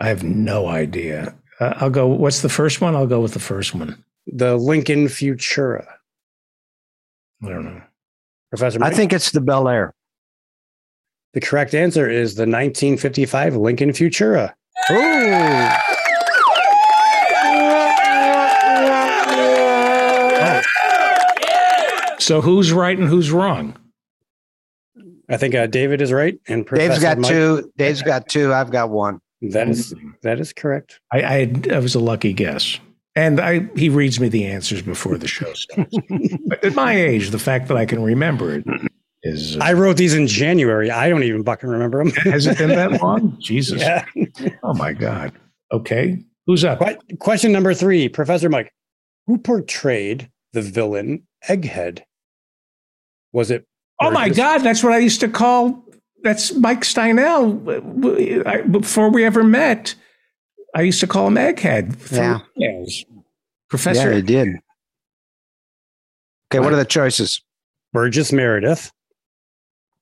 I 0.00 0.08
have 0.08 0.22
no 0.22 0.68
idea. 0.68 1.34
Uh, 1.58 1.74
I'll 1.76 1.90
go. 1.90 2.06
What's 2.06 2.42
the 2.42 2.48
first 2.48 2.80
one? 2.80 2.94
I'll 2.94 3.06
go 3.06 3.20
with 3.20 3.32
the 3.32 3.40
first 3.40 3.74
one. 3.74 4.04
The 4.28 4.56
Lincoln 4.56 5.06
Futura. 5.06 5.86
I 7.42 7.48
don't 7.48 7.64
know. 7.64 7.82
Professor 8.50 8.82
I 8.82 8.90
think 8.90 9.12
it's 9.12 9.32
the 9.32 9.40
Bel 9.40 9.68
Air. 9.68 9.92
the 11.34 11.40
correct 11.40 11.74
answer 11.74 12.08
is 12.08 12.36
the 12.36 12.42
1955 12.42 13.56
Lincoln 13.56 13.90
Futura. 13.90 14.54
Oh, 14.90 15.78
So 22.28 22.42
who's 22.42 22.72
right 22.72 22.98
and 22.98 23.08
who's 23.08 23.30
wrong? 23.32 23.74
I 25.30 25.38
think 25.38 25.54
uh, 25.54 25.66
David 25.66 26.02
is 26.02 26.12
right, 26.12 26.38
and 26.46 26.66
Professor 26.66 26.88
Dave's 26.90 27.02
got 27.02 27.16
Mike- 27.16 27.30
two. 27.30 27.72
Dave's 27.78 28.02
got 28.02 28.28
two. 28.28 28.52
I've 28.52 28.70
got 28.70 28.90
one. 28.90 29.20
That 29.40 29.66
is 29.70 29.94
that 30.22 30.38
is 30.38 30.52
correct. 30.52 31.00
I, 31.10 31.22
I, 31.22 31.32
had- 31.46 31.72
I 31.72 31.78
was 31.78 31.94
a 31.94 32.00
lucky 32.00 32.34
guess. 32.34 32.80
And 33.16 33.40
I, 33.40 33.60
he 33.76 33.88
reads 33.88 34.20
me 34.20 34.28
the 34.28 34.44
answers 34.44 34.82
before 34.82 35.16
the 35.16 35.26
show 35.26 35.50
starts. 35.54 35.96
but 36.46 36.62
at 36.62 36.74
my 36.74 36.94
age, 36.94 37.30
the 37.30 37.38
fact 37.38 37.68
that 37.68 37.78
I 37.78 37.86
can 37.86 38.02
remember 38.02 38.54
it 38.56 38.64
is. 39.22 39.56
Uh, 39.56 39.60
I 39.62 39.72
wrote 39.72 39.96
these 39.96 40.12
in 40.12 40.26
January. 40.26 40.90
I 40.90 41.08
don't 41.08 41.22
even 41.22 41.42
fucking 41.44 41.68
remember 41.70 42.04
them. 42.04 42.10
has 42.30 42.46
it 42.46 42.58
been 42.58 42.68
that 42.68 43.00
long? 43.02 43.36
Jesus. 43.40 43.80
yeah. 43.80 44.04
Oh 44.62 44.74
my 44.74 44.92
God. 44.92 45.32
Okay. 45.72 46.22
Who's 46.46 46.62
up? 46.62 46.78
Que- 46.80 47.16
Question 47.18 47.52
number 47.52 47.72
three, 47.72 48.06
Professor 48.10 48.50
Mike. 48.50 48.70
Who 49.26 49.38
portrayed 49.38 50.30
the 50.52 50.60
villain 50.62 51.26
Egghead? 51.48 52.02
Was 53.38 53.52
it? 53.52 53.64
Oh 54.00 54.10
my 54.10 54.24
Burgess? 54.24 54.36
God. 54.36 54.58
That's 54.58 54.82
what 54.82 54.92
I 54.92 54.98
used 54.98 55.20
to 55.20 55.28
call. 55.28 55.84
That's 56.24 56.52
Mike 56.54 56.80
Steinel. 56.80 58.44
I, 58.44 58.62
before 58.62 59.10
we 59.10 59.24
ever 59.24 59.44
met, 59.44 59.94
I 60.74 60.82
used 60.82 60.98
to 61.00 61.06
call 61.06 61.28
him 61.28 61.36
Egghead. 61.36 62.10
Yeah. 62.10 62.40
years. 62.56 63.04
Yeah, 63.08 63.20
Professor. 63.70 64.12
he 64.12 64.22
did. 64.22 64.48
Okay, 66.50 66.58
what 66.58 66.72
are 66.72 66.76
the 66.76 66.84
choices? 66.84 67.40
Burgess 67.92 68.32
Meredith, 68.32 68.90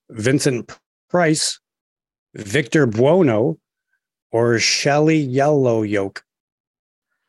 Vincent 0.09 0.73
Price, 1.11 1.61
Victor 2.35 2.87
Buono, 2.87 3.59
or 4.33 4.59
Shelley 4.59 5.19
Yellow 5.19 5.83
Yolk? 5.83 6.25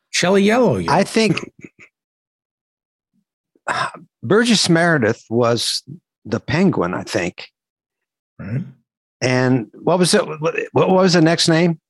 Shelley 0.08 0.42
Yellow. 0.44 0.82
I 0.88 1.04
think 1.04 1.52
Burgess 4.22 4.68
Meredith 4.68 5.24
was 5.30 5.82
the 6.24 6.40
penguin, 6.40 6.94
I 6.94 7.02
think. 7.02 7.48
Right. 8.38 8.62
And 9.20 9.70
what 9.74 9.98
was 9.98 10.14
it? 10.14 10.26
What 10.26 10.56
what 10.72 10.90
was 10.90 11.14
the 11.14 11.20
next 11.20 11.48
name? 11.48 11.80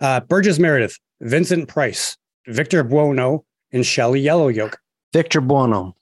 Uh, 0.00 0.20
Burgess 0.20 0.58
Meredith, 0.58 0.96
Vincent 1.20 1.68
Price, 1.68 2.16
Victor 2.46 2.82
Buono, 2.84 3.44
and 3.72 3.84
Shelley 3.84 4.20
Yellow 4.20 4.48
Yolk. 4.48 4.78
Victor 5.12 5.40
Buono. 5.40 5.96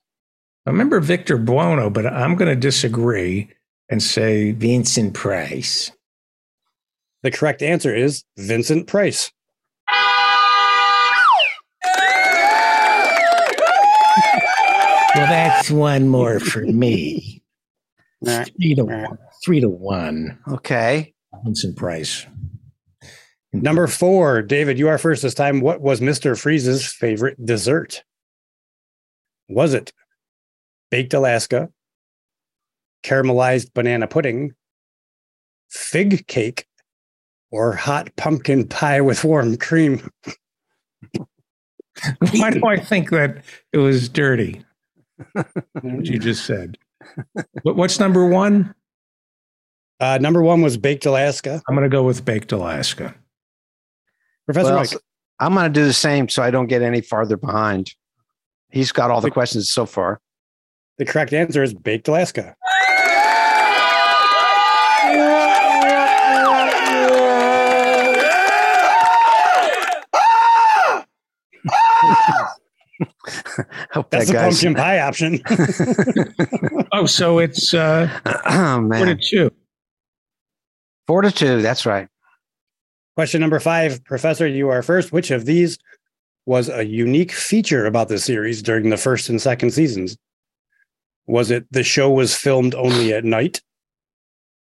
I 0.67 0.71
remember 0.71 0.99
Victor 1.01 1.39
Buono, 1.39 1.91
but 1.91 2.07
I'm 2.07 2.35
going 2.35 2.49
to 2.49 2.61
disagree 2.61 3.49
and 3.89 4.03
say 4.03 4.53
Vincent 4.53 5.15
Price. 5.15 5.93
The 7.23 7.31
correct 7.31 7.63
answer 7.63 7.95
is 7.95 8.25
Vincent 8.37 8.87
Price. 8.87 9.31
Well, 15.17 15.27
that's 15.29 15.71
one 15.71 16.09
more 16.09 16.39
for 16.41 16.61
me. 16.61 17.43
Three 18.23 18.75
to 18.75 18.85
one. 18.85 19.19
Three 19.43 19.61
to 19.61 19.69
one. 19.69 20.39
Okay. 20.47 21.15
Vincent 21.43 21.77
Price. 21.77 22.27
Number 23.55 23.87
four, 23.87 24.43
David, 24.43 24.79
you 24.79 24.89
are 24.89 24.99
first 24.99 25.23
this 25.23 25.33
time. 25.33 25.63
What 25.63 25.81
was 25.81 26.01
Mr. 26.01 26.39
Freeze's 26.39 26.87
favorite 26.87 27.43
dessert? 27.43 28.05
Was 29.49 29.73
it 29.73 29.95
baked 30.91 31.15
Alaska, 31.15 31.71
caramelized 33.03 33.73
banana 33.73 34.07
pudding, 34.07 34.53
fig 35.71 36.27
cake, 36.27 36.67
or 37.51 37.73
hot 37.73 38.15
pumpkin 38.17 38.69
pie 38.69 39.01
with 39.01 39.25
warm 39.25 39.57
cream? 39.57 40.11
Why 42.33 42.51
do 42.51 42.67
I 42.67 42.77
think 42.77 43.09
that 43.11 43.43
it 43.73 43.79
was 43.79 44.11
dirty? 44.11 44.66
What 45.83 46.07
you 46.07 46.19
just 46.19 46.45
said. 46.47 46.79
But 47.63 47.77
what's 47.77 48.01
number 48.01 48.27
one? 48.27 48.75
Uh, 50.01 50.19
number 50.21 50.43
one 50.43 50.61
was 50.61 50.77
baked 50.77 51.07
Alaska. 51.07 51.63
I'm 51.69 51.75
going 51.77 51.89
to 51.89 51.95
go 51.95 52.03
with 52.03 52.25
baked 52.25 52.51
Alaska. 52.53 53.15
Professor 54.47 54.71
Well, 54.71 54.81
Mike, 54.81 54.91
I'm 55.39 55.55
going 55.55 55.73
to 55.73 55.81
do 55.81 55.85
the 55.85 55.93
same 55.93 56.29
so 56.29 56.43
I 56.43 56.51
don't 56.51 56.67
get 56.67 56.83
any 56.83 57.01
farther 57.01 57.37
behind. 57.37 57.93
He's 58.71 58.93
got 58.93 59.11
all 59.11 59.21
the 59.21 59.31
questions 59.31 59.71
so 59.71 59.87
far. 59.87 60.21
the 60.99 61.05
correct 61.05 61.33
answer 61.33 61.63
is 61.63 61.75
baked 61.75 62.09
Alaska. 62.09 62.57
Hope 73.93 74.11
That's 74.11 74.27
that 74.27 74.27
the 74.27 74.33
guy's. 74.33 74.63
pumpkin 74.63 74.75
pie 74.75 75.01
option. 75.01 75.41
Oh, 76.93 77.05
so 77.05 77.41
it's 77.41 77.75
uh, 77.75 78.09
oh, 78.47 78.89
four 78.89 79.05
to 79.07 79.17
two. 79.17 79.51
Four 81.07 81.23
to 81.23 81.31
two. 81.31 81.61
That's 81.61 81.85
right. 81.85 82.09
Question 83.17 83.41
number 83.41 83.61
five, 83.61 84.03
Professor, 84.05 84.47
you 84.47 84.69
are 84.71 84.83
first. 84.83 85.13
Which 85.13 85.31
of 85.31 85.45
these 85.45 85.79
was 86.47 86.69
a 86.71 86.87
unique 86.87 87.33
feature 87.33 87.85
about 87.85 88.09
the 88.09 88.19
series 88.19 88.63
during 88.63 88.89
the 88.89 88.97
first 88.97 89.29
and 89.29 89.43
second 89.43 89.73
seasons? 89.73 90.17
Was 91.27 91.51
it 91.51 91.67
the 91.71 91.83
show 91.83 92.09
was 92.09 92.35
filmed 92.35 92.75
only 92.75 93.13
at 93.13 93.25
night? 93.25 93.61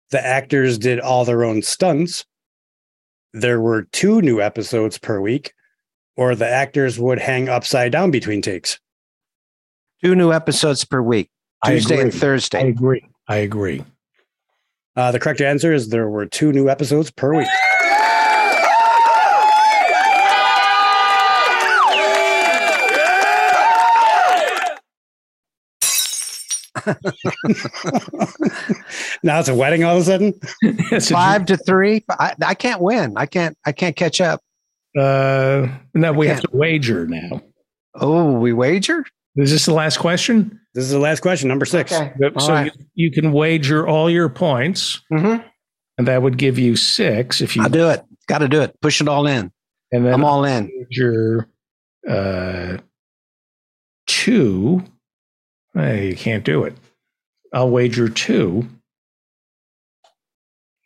The 0.09 0.25
actors 0.25 0.77
did 0.77 0.99
all 0.99 1.23
their 1.23 1.43
own 1.45 1.61
stunts? 1.61 2.25
There 3.33 3.61
were 3.61 3.83
two 3.91 4.21
new 4.21 4.41
episodes 4.41 4.97
per 4.97 5.21
week, 5.21 5.53
or 6.19 6.35
the 6.35 6.45
actors 6.45 6.99
would 6.99 7.17
hang 7.17 7.47
upside 7.47 7.93
down 7.93 8.11
between 8.11 8.41
takes? 8.41 8.77
Two 10.03 10.15
new 10.15 10.33
episodes 10.33 10.83
per 10.83 11.01
week, 11.01 11.29
Tuesday 11.63 12.01
and 12.01 12.13
Thursday. 12.13 12.59
I 12.59 12.63
agree. 12.63 13.07
I 13.29 13.37
agree. 13.37 13.85
Uh, 14.97 15.13
the 15.13 15.19
correct 15.19 15.39
answer 15.39 15.73
is 15.73 15.89
there 15.89 16.09
were 16.09 16.25
two 16.25 16.51
new 16.51 16.67
episodes 16.67 17.09
per 17.09 17.37
week. 17.37 17.47
now 29.23 29.39
it's 29.39 29.47
a 29.47 29.55
wedding 29.55 29.85
all 29.85 29.95
of 29.95 30.01
a 30.01 30.03
sudden. 30.03 30.33
Five 31.01 31.45
to 31.45 31.55
three. 31.55 32.03
I, 32.09 32.35
I 32.45 32.55
can't 32.55 32.81
win. 32.81 33.13
I 33.15 33.25
can't. 33.25 33.57
I 33.65 33.71
can't 33.71 33.95
catch 33.95 34.19
up. 34.19 34.41
Uh, 34.97 35.67
no, 35.93 36.13
we 36.13 36.27
have 36.27 36.41
to 36.41 36.49
wager 36.51 37.05
now. 37.07 37.41
Oh, 37.95 38.33
we 38.33 38.53
wager. 38.53 39.03
Is 39.35 39.51
this 39.51 39.65
the 39.65 39.73
last 39.73 39.97
question? 39.97 40.59
This 40.73 40.83
is 40.85 40.91
the 40.91 40.99
last 40.99 41.21
question, 41.21 41.47
number 41.49 41.65
six. 41.65 41.91
Okay. 41.91 42.13
All 42.35 42.39
so 42.41 42.53
right. 42.53 42.71
you, 42.93 43.05
you 43.07 43.11
can 43.11 43.31
wager 43.31 43.87
all 43.87 44.09
your 44.09 44.29
points, 44.29 45.01
Mm-hmm. 45.11 45.45
and 45.97 46.07
that 46.07 46.21
would 46.21 46.37
give 46.37 46.57
you 46.59 46.75
six 46.75 47.41
if 47.41 47.55
you. 47.55 47.63
I'll 47.63 47.69
do 47.69 47.89
it. 47.89 48.03
Got 48.27 48.39
to 48.39 48.47
do 48.47 48.61
it. 48.61 48.79
Push 48.81 49.01
it 49.01 49.07
all 49.07 49.25
in. 49.27 49.51
and 49.91 50.05
then 50.05 50.13
I'm 50.13 50.23
all 50.25 50.43
in. 50.45 50.71
wager 50.75 51.47
uh, 52.07 52.77
two. 54.07 54.83
Hey, 55.73 56.09
you 56.09 56.15
can't 56.15 56.43
do 56.43 56.63
it. 56.63 56.75
I'll 57.53 57.69
wager 57.69 58.09
two, 58.09 58.67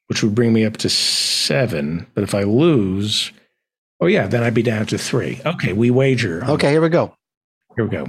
which 0.07 0.23
would 0.23 0.35
bring 0.35 0.53
me 0.53 0.65
up 0.65 0.77
to 0.77 0.89
seven. 0.89 2.07
But 2.13 2.23
if 2.23 2.33
I 2.35 2.43
lose, 2.43 3.31
oh 4.03 4.07
yeah, 4.07 4.27
then 4.27 4.43
I'd 4.43 4.53
be 4.53 4.61
down 4.61 4.85
to 4.87 4.97
three. 4.97 5.39
Okay, 5.45 5.71
we 5.71 5.89
wager. 5.89 6.43
Okay, 6.45 6.71
here 6.71 6.81
we 6.81 6.89
go. 6.89 7.15
here 7.77 7.85
we 7.85 7.91
go. 7.91 8.07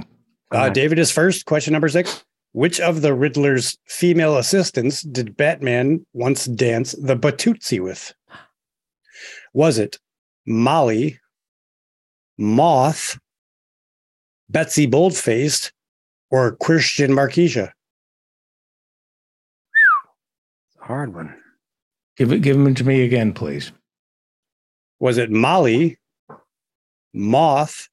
Uh, 0.51 0.69
David 0.69 0.99
is 0.99 1.09
first. 1.09 1.45
Question 1.45 1.71
number 1.71 1.87
six. 1.87 2.25
Which 2.51 2.81
of 2.81 3.01
the 3.01 3.13
Riddler's 3.13 3.77
female 3.87 4.37
assistants 4.37 5.01
did 5.03 5.37
Batman 5.37 6.05
once 6.13 6.45
dance 6.45 6.91
the 6.93 7.15
Batusi 7.15 7.81
with? 7.81 8.13
Was 9.53 9.77
it 9.77 9.97
Molly, 10.45 11.19
Moth, 12.37 13.17
Betsy 14.49 14.87
Boldfaced, 14.87 15.71
or 16.29 16.57
Christian 16.57 17.11
Marquisha? 17.11 17.71
Hard 20.79 21.15
one. 21.15 21.35
Give 22.17 22.33
it. 22.33 22.41
Give 22.41 22.57
them 22.57 22.75
to 22.75 22.83
me 22.83 23.03
again, 23.03 23.31
please. 23.31 23.71
Was 24.99 25.17
it 25.17 25.29
Molly, 25.29 25.97
Moth, 27.13 27.89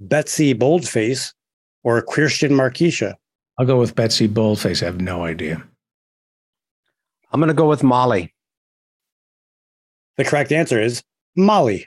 Betsy 0.00 0.52
Boldface, 0.52 1.34
or 1.82 2.00
Christian 2.02 2.52
Marquisha? 2.52 3.14
I'll 3.58 3.66
go 3.66 3.78
with 3.78 3.94
Betsy 3.94 4.28
Boldface. 4.28 4.82
I 4.82 4.86
have 4.86 5.00
no 5.00 5.24
idea. 5.24 5.62
I'm 7.32 7.40
going 7.40 7.48
to 7.48 7.54
go 7.54 7.68
with 7.68 7.82
Molly. 7.82 8.32
The 10.16 10.24
correct 10.24 10.52
answer 10.52 10.80
is 10.80 11.02
Molly. 11.36 11.86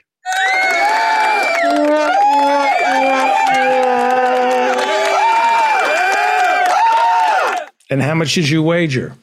And 7.90 8.00
how 8.00 8.14
much 8.14 8.34
did 8.34 8.48
you 8.48 8.62
wager? 8.62 9.14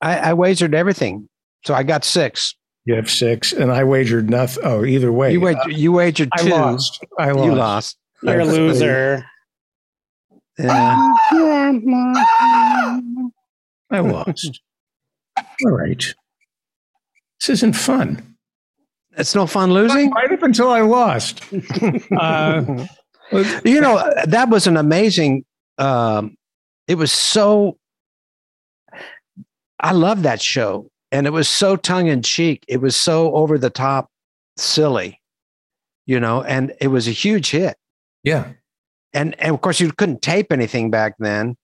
I, 0.00 0.16
I 0.18 0.32
wagered 0.32 0.74
everything, 0.74 1.28
so 1.64 1.74
I 1.74 1.82
got 1.82 2.02
six. 2.02 2.54
You 2.84 2.94
have 2.96 3.08
six, 3.10 3.52
and 3.52 3.70
I 3.70 3.84
wagered 3.84 4.28
nothing. 4.28 4.62
Oh, 4.66 4.84
either 4.84 5.12
way, 5.12 5.32
You 5.32 5.40
wagered, 5.40 5.72
you 5.72 5.92
wagered 5.92 6.28
I 6.32 6.42
two. 6.42 6.48
lost. 6.50 7.04
I 7.18 7.30
lost. 7.30 7.44
You 7.46 7.54
lost. 7.54 7.96
You're 8.22 8.34
a 8.40 8.44
That's- 8.44 8.56
loser. 8.56 9.24
Yeah. 10.58 11.12
I 13.90 14.00
lost. 14.00 14.60
All 15.64 15.70
right. 15.72 16.14
This 17.40 17.48
isn't 17.50 17.72
fun. 17.74 18.36
It's 19.16 19.34
no 19.34 19.46
fun 19.46 19.72
losing. 19.72 20.10
Right 20.10 20.32
up 20.32 20.42
until 20.42 20.70
I 20.70 20.80
lost. 20.80 21.42
Uh, 22.18 22.86
You 23.64 23.80
know, 23.80 24.12
that 24.26 24.50
was 24.50 24.66
an 24.66 24.76
amazing. 24.76 25.44
Um, 25.78 26.36
it 26.86 26.96
was 26.96 27.10
so. 27.12 27.78
I 29.80 29.92
love 29.92 30.24
that 30.24 30.42
show, 30.42 30.90
and 31.12 31.26
it 31.26 31.30
was 31.30 31.48
so 31.48 31.76
tongue 31.76 32.08
in 32.08 32.22
cheek. 32.22 32.64
It 32.66 32.80
was 32.80 32.96
so 32.96 33.32
over 33.34 33.58
the 33.58 33.70
top, 33.70 34.10
silly, 34.56 35.20
you 36.06 36.18
know, 36.18 36.42
and 36.42 36.72
it 36.80 36.88
was 36.88 37.06
a 37.06 37.12
huge 37.12 37.50
hit. 37.50 37.76
yeah. 38.24 38.52
And 39.14 39.38
and 39.38 39.54
of 39.54 39.60
course, 39.60 39.78
you 39.78 39.92
couldn't 39.92 40.22
tape 40.22 40.50
anything 40.50 40.90
back 40.90 41.16
then. 41.18 41.56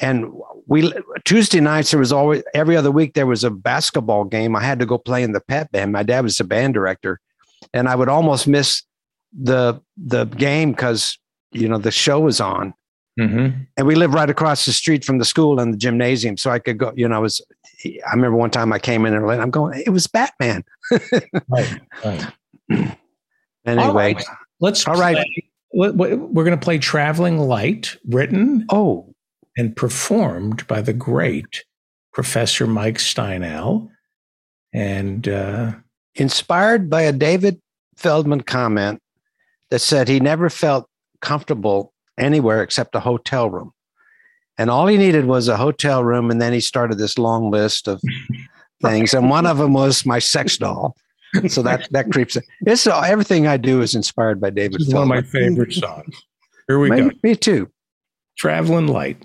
And 0.00 0.32
we 0.66 0.90
Tuesday 1.26 1.60
nights 1.60 1.90
there 1.90 2.00
was 2.00 2.12
always 2.12 2.42
every 2.54 2.76
other 2.76 2.90
week 2.90 3.12
there 3.12 3.26
was 3.26 3.44
a 3.44 3.50
basketball 3.50 4.24
game. 4.24 4.56
I 4.56 4.62
had 4.62 4.78
to 4.78 4.86
go 4.86 4.96
play 4.96 5.22
in 5.22 5.32
the 5.32 5.40
pep 5.40 5.70
band. 5.70 5.92
My 5.92 6.02
dad 6.02 6.22
was 6.24 6.38
the 6.38 6.44
band 6.44 6.72
director, 6.72 7.20
and 7.74 7.88
I 7.88 7.94
would 7.94 8.08
almost 8.08 8.46
miss 8.48 8.84
the 9.38 9.82
the 9.98 10.24
game 10.24 10.70
because 10.72 11.18
you 11.52 11.68
know 11.68 11.76
the 11.76 11.90
show 11.90 12.20
was 12.20 12.40
on 12.40 12.72
Mm-hmm. 13.20 13.62
and 13.76 13.86
we 13.86 13.96
lived 13.96 14.14
right 14.14 14.30
across 14.30 14.64
the 14.64 14.72
street 14.72 15.04
from 15.04 15.18
the 15.18 15.24
school 15.24 15.58
and 15.58 15.74
the 15.74 15.76
gymnasium 15.76 16.36
so 16.36 16.52
i 16.52 16.60
could 16.60 16.78
go 16.78 16.92
you 16.94 17.08
know 17.08 17.16
i 17.16 17.18
was 17.18 17.40
i 17.84 18.10
remember 18.14 18.36
one 18.36 18.50
time 18.50 18.72
i 18.72 18.78
came 18.78 19.04
in 19.06 19.12
there 19.12 19.26
late 19.26 19.40
i'm 19.40 19.50
going 19.50 19.82
it 19.86 19.90
was 19.90 20.06
batman 20.06 20.64
Right. 21.48 21.80
right. 22.04 22.32
anyway 23.66 23.84
All 23.86 23.94
right. 23.94 24.24
Let's. 24.60 24.86
All 24.88 24.96
right. 24.96 25.14
play- 25.16 25.50
We're 25.72 26.44
going 26.44 26.58
to 26.58 26.64
play 26.64 26.78
"Traveling 26.78 27.38
Light," 27.38 27.96
written 28.08 28.64
oh 28.70 29.14
and 29.56 29.76
performed 29.76 30.66
by 30.66 30.80
the 30.80 30.92
great 30.92 31.64
Professor 32.12 32.66
Mike 32.66 32.98
Steinel, 32.98 33.88
and 34.72 35.28
uh, 35.28 35.72
inspired 36.16 36.90
by 36.90 37.02
a 37.02 37.12
david 37.12 37.60
feldman 37.96 38.40
comment 38.40 39.00
that 39.70 39.80
said 39.80 40.08
he 40.08 40.18
never 40.20 40.48
felt 40.50 40.88
comfortable 41.20 41.92
anywhere 42.18 42.62
except 42.62 42.94
a 42.96 43.00
hotel 43.00 43.48
room 43.50 43.72
and 44.58 44.70
all 44.70 44.86
he 44.86 44.98
needed 44.98 45.24
was 45.24 45.48
a 45.48 45.56
hotel 45.56 46.04
room 46.04 46.30
and 46.30 46.42
then 46.42 46.52
he 46.52 46.60
started 46.60 46.98
this 46.98 47.16
long 47.16 47.50
list 47.50 47.88
of 47.88 48.02
things 48.82 49.14
and 49.14 49.30
one 49.30 49.46
of 49.46 49.58
them 49.58 49.72
was 49.72 50.04
my 50.04 50.18
sex 50.18 50.56
doll 50.58 50.96
so 51.48 51.62
that 51.62 51.88
that 51.90 52.10
creeps 52.10 52.36
in. 52.36 52.42
it's 52.66 52.86
uh, 52.86 53.00
everything 53.00 53.46
i 53.46 53.56
do 53.56 53.80
is 53.80 53.94
inspired 53.94 54.40
by 54.40 54.50
david 54.50 54.80
this 54.80 54.88
is 54.88 54.94
one 54.94 55.02
of 55.02 55.08
my 55.08 55.22
favorite 55.22 55.72
songs. 55.72 56.22
Here 56.66 56.78
we 56.78 56.90
me, 56.90 57.00
go. 57.00 57.10
me 57.22 57.34
too 57.34 57.70
"Traveling 58.36 58.88
Light." 58.88 59.24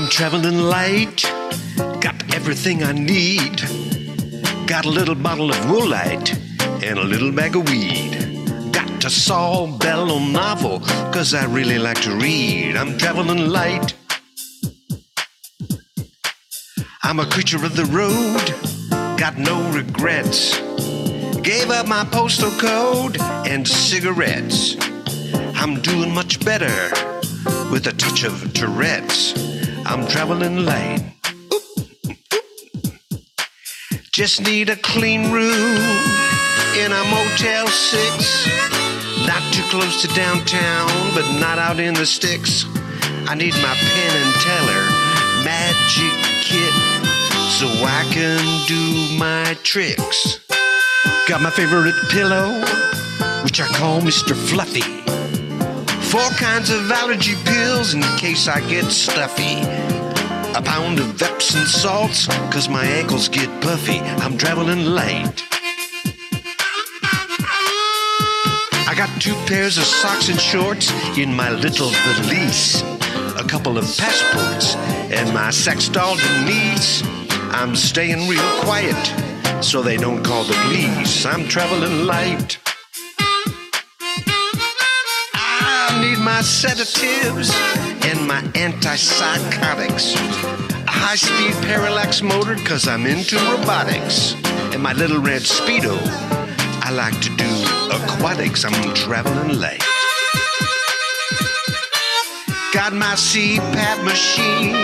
I'm 0.00 0.08
traveling 0.08 0.60
light, 0.60 1.22
got 1.22 1.39
everything 2.34 2.82
I 2.82 2.92
need. 2.92 3.60
Got 4.66 4.86
a 4.86 4.90
little 4.90 5.14
bottle 5.14 5.50
of 5.50 5.56
woolite 5.66 6.36
and 6.82 6.98
a 6.98 7.04
little 7.04 7.32
bag 7.32 7.56
of 7.56 7.68
weed. 7.68 8.72
Got 8.72 9.04
a 9.04 9.10
Saul 9.10 9.78
Bellow 9.78 10.18
novel, 10.18 10.80
cause 11.12 11.34
I 11.34 11.44
really 11.46 11.78
like 11.78 12.00
to 12.02 12.14
read. 12.14 12.76
I'm 12.76 12.96
traveling 12.98 13.48
light. 13.48 13.94
I'm 17.02 17.18
a 17.18 17.26
creature 17.26 17.64
of 17.64 17.74
the 17.74 17.86
road, 17.86 18.44
got 19.18 19.36
no 19.36 19.70
regrets. 19.72 20.58
Gave 21.40 21.70
up 21.70 21.88
my 21.88 22.04
postal 22.04 22.50
code 22.52 23.20
and 23.46 23.66
cigarettes. 23.66 24.76
I'm 25.56 25.80
doing 25.80 26.14
much 26.14 26.44
better 26.44 26.90
with 27.72 27.86
a 27.86 27.94
touch 27.96 28.24
of 28.24 28.52
Tourette's. 28.52 29.34
I'm 29.86 30.06
traveling 30.06 30.64
light. 30.64 31.19
Just 34.20 34.42
need 34.42 34.68
a 34.68 34.76
clean 34.76 35.32
room 35.32 35.80
in 36.76 36.92
a 36.92 37.04
Motel 37.04 37.66
6. 37.66 38.46
Not 39.26 39.42
too 39.50 39.62
close 39.70 40.02
to 40.02 40.08
downtown, 40.08 40.90
but 41.14 41.24
not 41.40 41.58
out 41.58 41.80
in 41.80 41.94
the 41.94 42.04
sticks. 42.04 42.66
I 43.26 43.34
need 43.34 43.54
my 43.54 43.74
Penn 43.74 44.16
and 44.22 44.34
Teller, 44.44 44.84
magic 45.42 46.12
kit, 46.44 46.74
so 47.48 47.66
I 47.82 48.06
can 48.12 48.44
do 48.68 49.16
my 49.18 49.56
tricks. 49.62 50.40
Got 51.26 51.40
my 51.40 51.48
favorite 51.48 51.94
pillow, 52.10 52.60
which 53.42 53.58
I 53.58 53.68
call 53.68 54.02
Mr. 54.02 54.36
Fluffy. 54.36 54.82
Four 56.10 56.28
kinds 56.36 56.68
of 56.68 56.90
allergy 56.92 57.36
pills 57.46 57.94
in 57.94 58.02
case 58.18 58.48
I 58.48 58.60
get 58.68 58.84
stuffy. 58.92 59.89
A 60.54 60.62
pound 60.62 60.98
of 60.98 61.22
Epsom 61.22 61.64
salts, 61.64 62.26
cause 62.50 62.68
my 62.68 62.84
ankles 62.84 63.28
get 63.28 63.48
puffy. 63.60 64.00
I'm 64.22 64.36
traveling 64.36 64.84
light. 64.84 65.42
I 68.88 68.94
got 68.96 69.08
two 69.20 69.34
pairs 69.46 69.78
of 69.78 69.84
socks 69.84 70.28
and 70.28 70.40
shorts 70.40 70.90
in 71.16 71.32
my 71.34 71.50
little 71.50 71.90
valise. 71.90 72.82
A 73.38 73.44
couple 73.46 73.78
of 73.78 73.84
passports 73.96 74.74
and 75.14 75.32
my 75.32 75.50
sex 75.50 75.88
doll 75.88 76.16
Denise. 76.16 77.02
I'm 77.52 77.76
staying 77.76 78.28
real 78.28 78.50
quiet 78.60 79.64
so 79.64 79.82
they 79.82 79.96
don't 79.96 80.24
call 80.24 80.44
the 80.44 80.54
police. 80.64 81.24
I'm 81.24 81.46
traveling 81.46 82.06
light. 82.06 82.58
I 85.34 86.00
need 86.02 86.18
my 86.18 86.42
sedatives 86.42 87.50
and 88.04 88.26
my 88.26 88.40
antipsychotics. 88.54 90.14
A 90.86 90.90
high 90.90 91.16
speed 91.16 91.54
parallax 91.66 92.22
motor, 92.22 92.56
cause 92.64 92.88
I'm 92.88 93.06
into 93.06 93.36
robotics. 93.36 94.34
And 94.72 94.82
my 94.82 94.92
little 94.92 95.20
red 95.20 95.42
Speedo, 95.42 95.98
I 96.82 96.90
like 96.90 97.20
to 97.22 97.30
do 97.36 97.50
aquatics. 97.96 98.64
I'm 98.64 98.94
traveling 98.94 99.58
light. 99.58 99.82
Got 102.72 102.92
my 102.92 103.14
CPAP 103.14 104.04
machine 104.04 104.74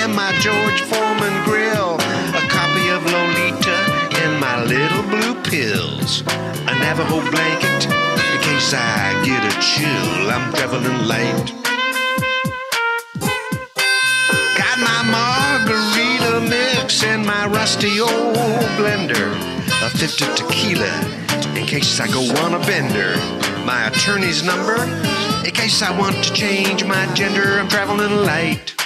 and 0.00 0.14
my 0.14 0.32
George 0.40 0.80
Foreman 0.82 1.44
grill. 1.44 1.94
A 2.36 2.42
copy 2.48 2.88
of 2.90 3.02
Lolita 3.04 3.76
and 4.22 4.40
my 4.40 4.62
little 4.64 5.02
blue 5.04 5.34
pills. 5.42 6.20
A 6.20 6.74
Navajo 6.78 7.20
blanket 7.30 7.86
in 7.86 8.40
case 8.42 8.74
I 8.74 9.22
get 9.24 9.42
a 9.42 9.54
chill. 9.60 10.30
I'm 10.30 10.52
traveling 10.52 11.08
light. 11.08 11.69
And 17.04 17.24
my 17.24 17.46
rusty 17.46 18.00
old 18.00 18.36
blender. 18.76 19.32
A 19.82 19.90
fifth 19.90 20.22
of 20.22 20.34
tequila 20.36 20.92
in 21.56 21.66
case 21.66 22.00
I 22.00 22.06
go 22.08 22.22
on 22.42 22.54
a 22.54 22.58
bender. 22.66 23.16
My 23.64 23.86
attorney's 23.88 24.42
number 24.42 24.84
in 25.44 25.52
case 25.52 25.82
I 25.82 25.96
want 25.98 26.16
to 26.24 26.32
change 26.32 26.84
my 26.84 27.06
gender. 27.14 27.60
I'm 27.60 27.68
traveling 27.68 28.24
light. 28.24 28.79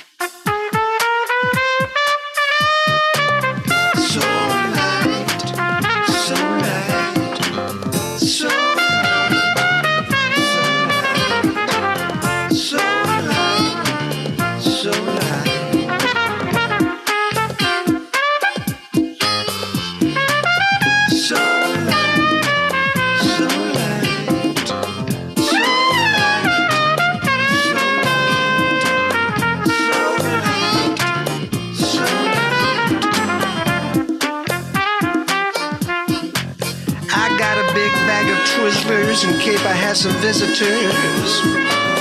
Some 39.96 40.12
visitors. 40.20 41.40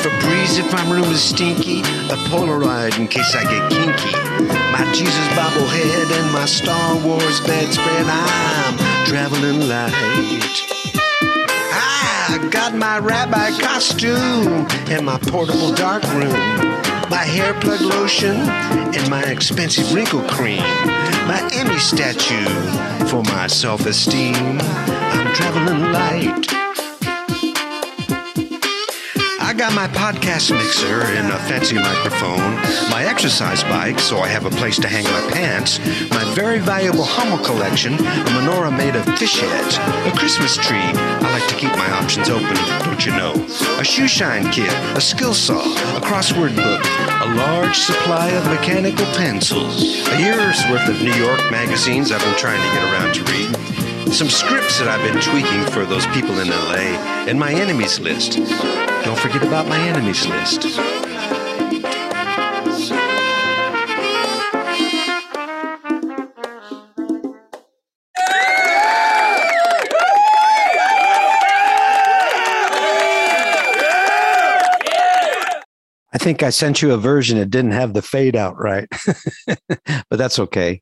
Febreze 0.02 0.58
if 0.58 0.72
my 0.72 0.92
room 0.92 1.04
is 1.12 1.22
stinky, 1.22 1.82
a 1.82 2.18
Polaroid 2.30 2.98
in 2.98 3.08
case 3.08 3.36
I 3.36 3.44
get 3.44 3.70
kinky. 3.72 4.12
My 4.72 4.92
Jesus 4.94 5.28
bobblehead 5.38 6.20
and 6.20 6.34
my 6.34 6.46
Star 6.46 6.96
Wars 7.06 7.40
bedspread. 7.42 8.06
I'm 8.08 9.06
traveling 9.06 9.68
light. 9.68 9.94
I 11.76 12.48
got 12.50 12.74
my 12.74 12.98
rabbi 12.98 13.52
costume 13.60 14.66
and 14.90 15.06
my 15.06 15.20
portable 15.20 15.74
dark 15.74 16.04
room. 16.14 16.34
My 17.10 17.24
hair 17.24 17.54
plug 17.62 17.82
lotion 17.82 18.38
and 18.38 19.10
my 19.10 19.22
expensive 19.24 19.94
wrinkle 19.94 20.24
cream. 20.30 20.64
My 21.28 21.48
Emmy 21.54 21.78
statue 21.78 22.46
for 23.08 23.22
my 23.24 23.46
self 23.46 23.86
esteem. 23.86 24.60
I'm 24.60 25.34
traveling 25.36 25.92
light. 25.92 26.63
I 29.54 29.56
got 29.56 29.76
my 29.76 29.88
podcast 29.88 30.50
mixer 30.50 31.04
and 31.14 31.32
a 31.32 31.38
fancy 31.48 31.76
microphone, 31.76 32.56
my 32.90 33.06
exercise 33.06 33.62
bike 33.66 34.00
so 34.00 34.18
I 34.18 34.28
have 34.28 34.48
a 34.48 34.50
place 34.50 34.80
to 34.80 34.88
hang 34.88 35.04
my 35.04 35.32
pants, 35.32 35.78
my 36.10 36.24
very 36.34 36.58
valuable 36.58 37.04
Hummel 37.04 37.38
collection, 37.46 37.94
a 37.94 38.32
menorah 38.34 38.76
made 38.76 38.96
of 38.96 39.06
fish 39.20 39.40
heads, 39.40 39.78
a 39.78 40.18
Christmas 40.18 40.58
tree. 40.58 40.90
I 40.98 41.38
like 41.38 41.48
to 41.50 41.56
keep 41.56 41.70
my 41.78 41.88
options 41.92 42.30
open, 42.30 42.56
don't 42.82 43.06
you 43.06 43.12
know? 43.12 43.34
A 43.78 43.84
shoe 43.84 44.08
shine 44.08 44.52
kit, 44.52 44.74
a 44.98 45.02
skill 45.02 45.36
saw, 45.36 45.62
a 45.62 46.02
crossword 46.02 46.56
book, 46.56 46.82
a 47.22 47.36
large 47.36 47.78
supply 47.78 48.30
of 48.32 48.48
mechanical 48.48 49.06
pencils, 49.14 49.84
a 49.84 50.20
year's 50.20 50.60
worth 50.72 50.90
of 50.90 51.00
New 51.04 51.14
York 51.14 51.40
magazines 51.52 52.12
I've 52.12 52.24
been 52.24 52.36
trying 52.40 52.58
to 52.60 52.74
get 52.74 52.84
around 52.92 53.14
to 53.14 53.24
read, 53.32 53.83
some 54.12 54.30
scripts 54.30 54.80
that 54.80 54.88
I've 54.88 55.02
been 55.02 55.22
tweaking 55.22 55.64
for 55.72 55.86
those 55.86 56.06
people 56.08 56.40
in 56.40 56.50
LA, 56.50 56.98
and 57.28 57.40
my 57.40 57.54
enemies 57.54 58.00
list. 58.00 58.38
Don't 59.04 59.18
forget 59.18 59.44
about 59.44 59.68
my 59.68 59.80
enemies 59.80 60.26
list. 60.28 60.66
I 76.12 76.18
think 76.20 76.44
I 76.44 76.52
sent 76.52 76.82
you 76.82 76.94
a 76.94 76.98
version 76.98 77.38
that 77.38 77.50
didn't 77.50 77.72
have 77.72 77.94
the 77.94 78.02
fade 78.02 78.36
out 78.36 78.58
right, 78.58 78.88
but 79.68 80.18
that's 80.18 80.40
okay. 80.40 80.82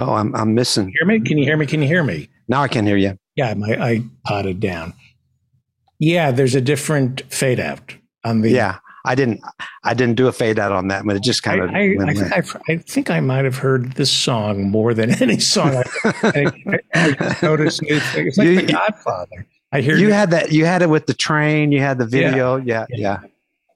Oh, 0.00 0.14
I'm 0.14 0.34
I'm 0.34 0.54
missing. 0.54 0.92
Hear 0.98 1.06
me? 1.06 1.20
Can 1.20 1.38
you 1.38 1.44
hear 1.44 1.56
me? 1.56 1.66
Can 1.66 1.82
you 1.82 1.88
hear 1.88 2.02
me? 2.02 2.28
Now 2.48 2.62
I 2.62 2.68
can 2.68 2.86
hear 2.86 2.96
you. 2.96 3.18
Yeah, 3.36 3.54
my 3.54 3.74
I 3.74 4.02
potted 4.24 4.60
down. 4.60 4.94
Yeah, 5.98 6.30
there's 6.30 6.54
a 6.54 6.60
different 6.60 7.22
fade 7.32 7.60
out 7.60 7.94
on 8.24 8.40
the. 8.40 8.50
Yeah, 8.50 8.78
I 9.04 9.14
didn't 9.14 9.40
I 9.84 9.94
didn't 9.94 10.16
do 10.16 10.26
a 10.28 10.32
fade 10.32 10.58
out 10.58 10.72
on 10.72 10.88
that, 10.88 11.04
but 11.04 11.16
it 11.16 11.22
just 11.22 11.42
kind 11.42 11.60
of. 11.60 11.70
I, 11.70 11.96
I, 12.00 12.38
I, 12.38 12.42
I 12.72 12.76
think 12.78 13.10
I 13.10 13.20
might 13.20 13.44
have 13.44 13.58
heard 13.58 13.92
this 13.92 14.10
song 14.10 14.70
more 14.70 14.94
than 14.94 15.10
any 15.22 15.38
song. 15.38 15.82
I, 16.04 16.74
I, 16.94 17.36
noticed 17.42 17.82
new 17.82 18.00
things. 18.00 18.28
It's 18.28 18.38
like 18.38 18.46
You- 18.46 18.62
The 18.62 18.72
Godfather. 18.72 19.46
I 19.72 19.82
hear 19.82 19.96
you 19.96 20.12
had 20.12 20.32
that. 20.32 20.50
You 20.50 20.64
had 20.64 20.82
it 20.82 20.88
with 20.90 21.06
the 21.06 21.14
train. 21.14 21.70
You 21.70 21.80
had 21.80 21.98
the 21.98 22.06
video. 22.06 22.56
Yeah, 22.56 22.86
yeah. 22.90 23.20
Yeah. 23.20 23.28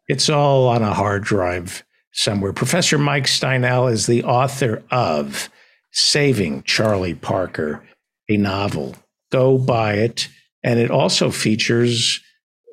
It's 0.09 0.29
all 0.29 0.67
on 0.69 0.83
a 0.83 0.93
hard 0.93 1.23
drive 1.23 1.85
somewhere. 2.11 2.53
Professor 2.53 2.99
Mike 2.99 3.25
Steinel 3.27 3.91
is 3.93 4.07
the 4.07 4.25
author 4.25 4.83
of 4.91 5.49
Saving 5.95 6.63
Charlie 6.65 7.15
Parker, 7.15 7.83
a 8.29 8.37
novel. 8.37 8.97
Go 9.33 9.59
buy 9.59 9.95
it. 9.95 10.29
And 10.63 10.79
it 10.81 10.91
also 10.91 11.31
features, 11.31 12.21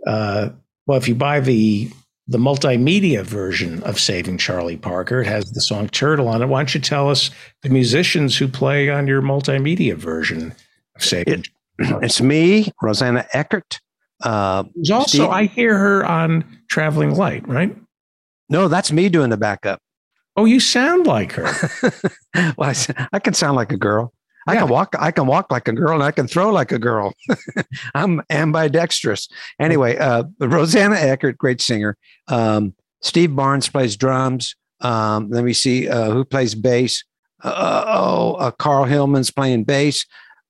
uh, 0.07 0.49
well, 0.87 0.97
if 0.97 1.07
you 1.07 1.15
buy 1.15 1.39
the 1.39 1.89
the 2.27 2.37
multimedia 2.37 3.23
version 3.23 3.83
of 3.83 3.99
Saving 3.99 4.37
Charlie 4.37 4.77
Parker, 4.77 5.21
it 5.21 5.27
has 5.27 5.51
the 5.51 5.59
song 5.59 5.89
Turtle 5.89 6.27
on 6.29 6.41
it. 6.41 6.45
Why 6.45 6.59
don't 6.59 6.73
you 6.73 6.79
tell 6.79 7.09
us 7.09 7.29
the 7.61 7.69
musicians 7.69 8.37
who 8.37 8.47
play 8.47 8.89
on 8.89 9.05
your 9.07 9.21
multimedia 9.21 9.95
version 9.95 10.53
of 10.95 11.03
Saving? 11.03 11.39
It- 11.39 11.49
It's 12.03 12.21
me, 12.21 12.71
Rosana 12.81 13.25
Eckert. 13.33 13.79
Uh, 14.23 14.63
also, 14.91 15.03
Steve- 15.07 15.21
I 15.29 15.45
hear 15.45 15.75
her 15.77 16.05
on 16.05 16.45
Traveling 16.69 17.15
Light, 17.15 17.47
right? 17.47 17.75
no, 18.49 18.67
that's 18.67 18.91
me 18.91 19.09
doing 19.09 19.29
the 19.31 19.37
backup. 19.37 19.79
Oh, 20.35 20.45
you 20.45 20.59
sound 20.59 21.07
like 21.07 21.33
her. 21.33 21.43
well, 22.57 22.69
I, 22.69 23.07
I 23.13 23.19
can 23.19 23.33
sound 23.33 23.55
like 23.57 23.71
a 23.71 23.77
girl. 23.77 24.13
I 24.47 24.53
Yeah. 24.53 24.61
can 24.61 24.69
walk. 24.69 24.95
I 24.97 25.11
can 25.11 25.27
walk 25.27 25.51
like 25.51 25.67
a 25.67 25.73
girl, 25.73 25.93
and 25.93 26.03
I 26.03 26.11
can 26.11 26.27
throw 26.27 26.49
like 26.51 26.71
a 26.71 26.79
girl. 26.79 27.13
I'm 27.95 28.21
ambidextrous. 28.29 29.27
Anyway, 29.59 29.97
uh, 29.97 30.23
Rosana 30.39 30.95
Eckert, 30.95 31.37
great 31.37 31.61
singer. 31.61 31.97
Um, 32.27 32.73
Steve 33.01 33.35
Barnes 33.35 33.67
plays 33.69 33.95
drums. 33.97 34.55
Um, 34.79 35.29
let 35.29 35.43
me 35.43 35.53
see 35.53 35.87
uh, 35.89 36.09
who 36.11 36.25
plays 36.25 36.55
bass. 36.55 37.03
Uh, 37.43 37.83
oh, 37.87 38.33
uh, 38.35 38.51
Carl 38.51 38.85
Hillman's 38.85 39.31
playing 39.31 39.63
bass. 39.65 40.05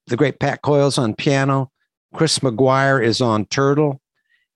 The 0.07 0.15
great 0.17 0.39
Pat 0.39 0.61
Coyle's 0.61 0.97
on 0.97 1.15
piano. 1.15 1.71
Chris 2.13 2.39
McGuire 2.39 3.03
is 3.03 3.19
on 3.21 3.45
turtle, 3.45 4.01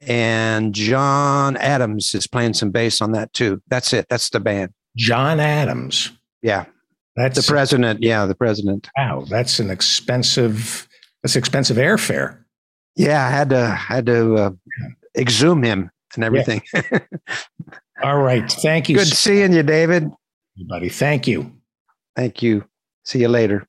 and 0.01 0.73
John 0.73 1.57
Adams 1.57 2.13
is 2.15 2.28
playing 2.28 2.53
some 2.53 2.71
bass 2.71 3.01
on 3.01 3.11
that 3.13 3.34
too. 3.34 3.61
That's 3.67 3.91
it. 3.93 4.05
That's 4.09 4.30
the 4.30 4.39
band. 4.39 4.71
John 4.96 5.39
Adams. 5.39 6.12
Yeah, 6.41 6.66
That's 7.16 7.38
the 7.46 7.52
president. 7.52 8.02
Yeah, 8.04 8.26
the 8.26 8.36
president. 8.36 8.89
wow. 8.98 9.26
That's 9.28 9.60
an 9.60 9.70
expensive. 9.70 10.88
That's 11.24 11.36
expensive 11.36 11.78
airfare. 11.78 12.38
Yeah, 12.96 13.26
I 13.26 13.30
had 13.32 13.50
to 13.50 13.68
had 13.70 14.06
to 14.06 14.36
uh, 14.36 14.52
exhume 15.18 15.64
him 15.64 15.91
and 16.16 16.24
everything. 16.24 16.62
All 18.04 18.20
right. 18.22 18.50
Thank 18.52 18.89
you, 18.89 18.96
Good 18.98 19.08
seeing 19.08 19.54
you, 19.54 19.64
David. 19.64 20.10
everybody. 20.58 20.89
Thank 20.89 21.28
you. 21.28 21.52
Thank 22.16 22.41
you. 22.41 22.66
See 23.04 23.20
you 23.20 23.28
later. 23.28 23.68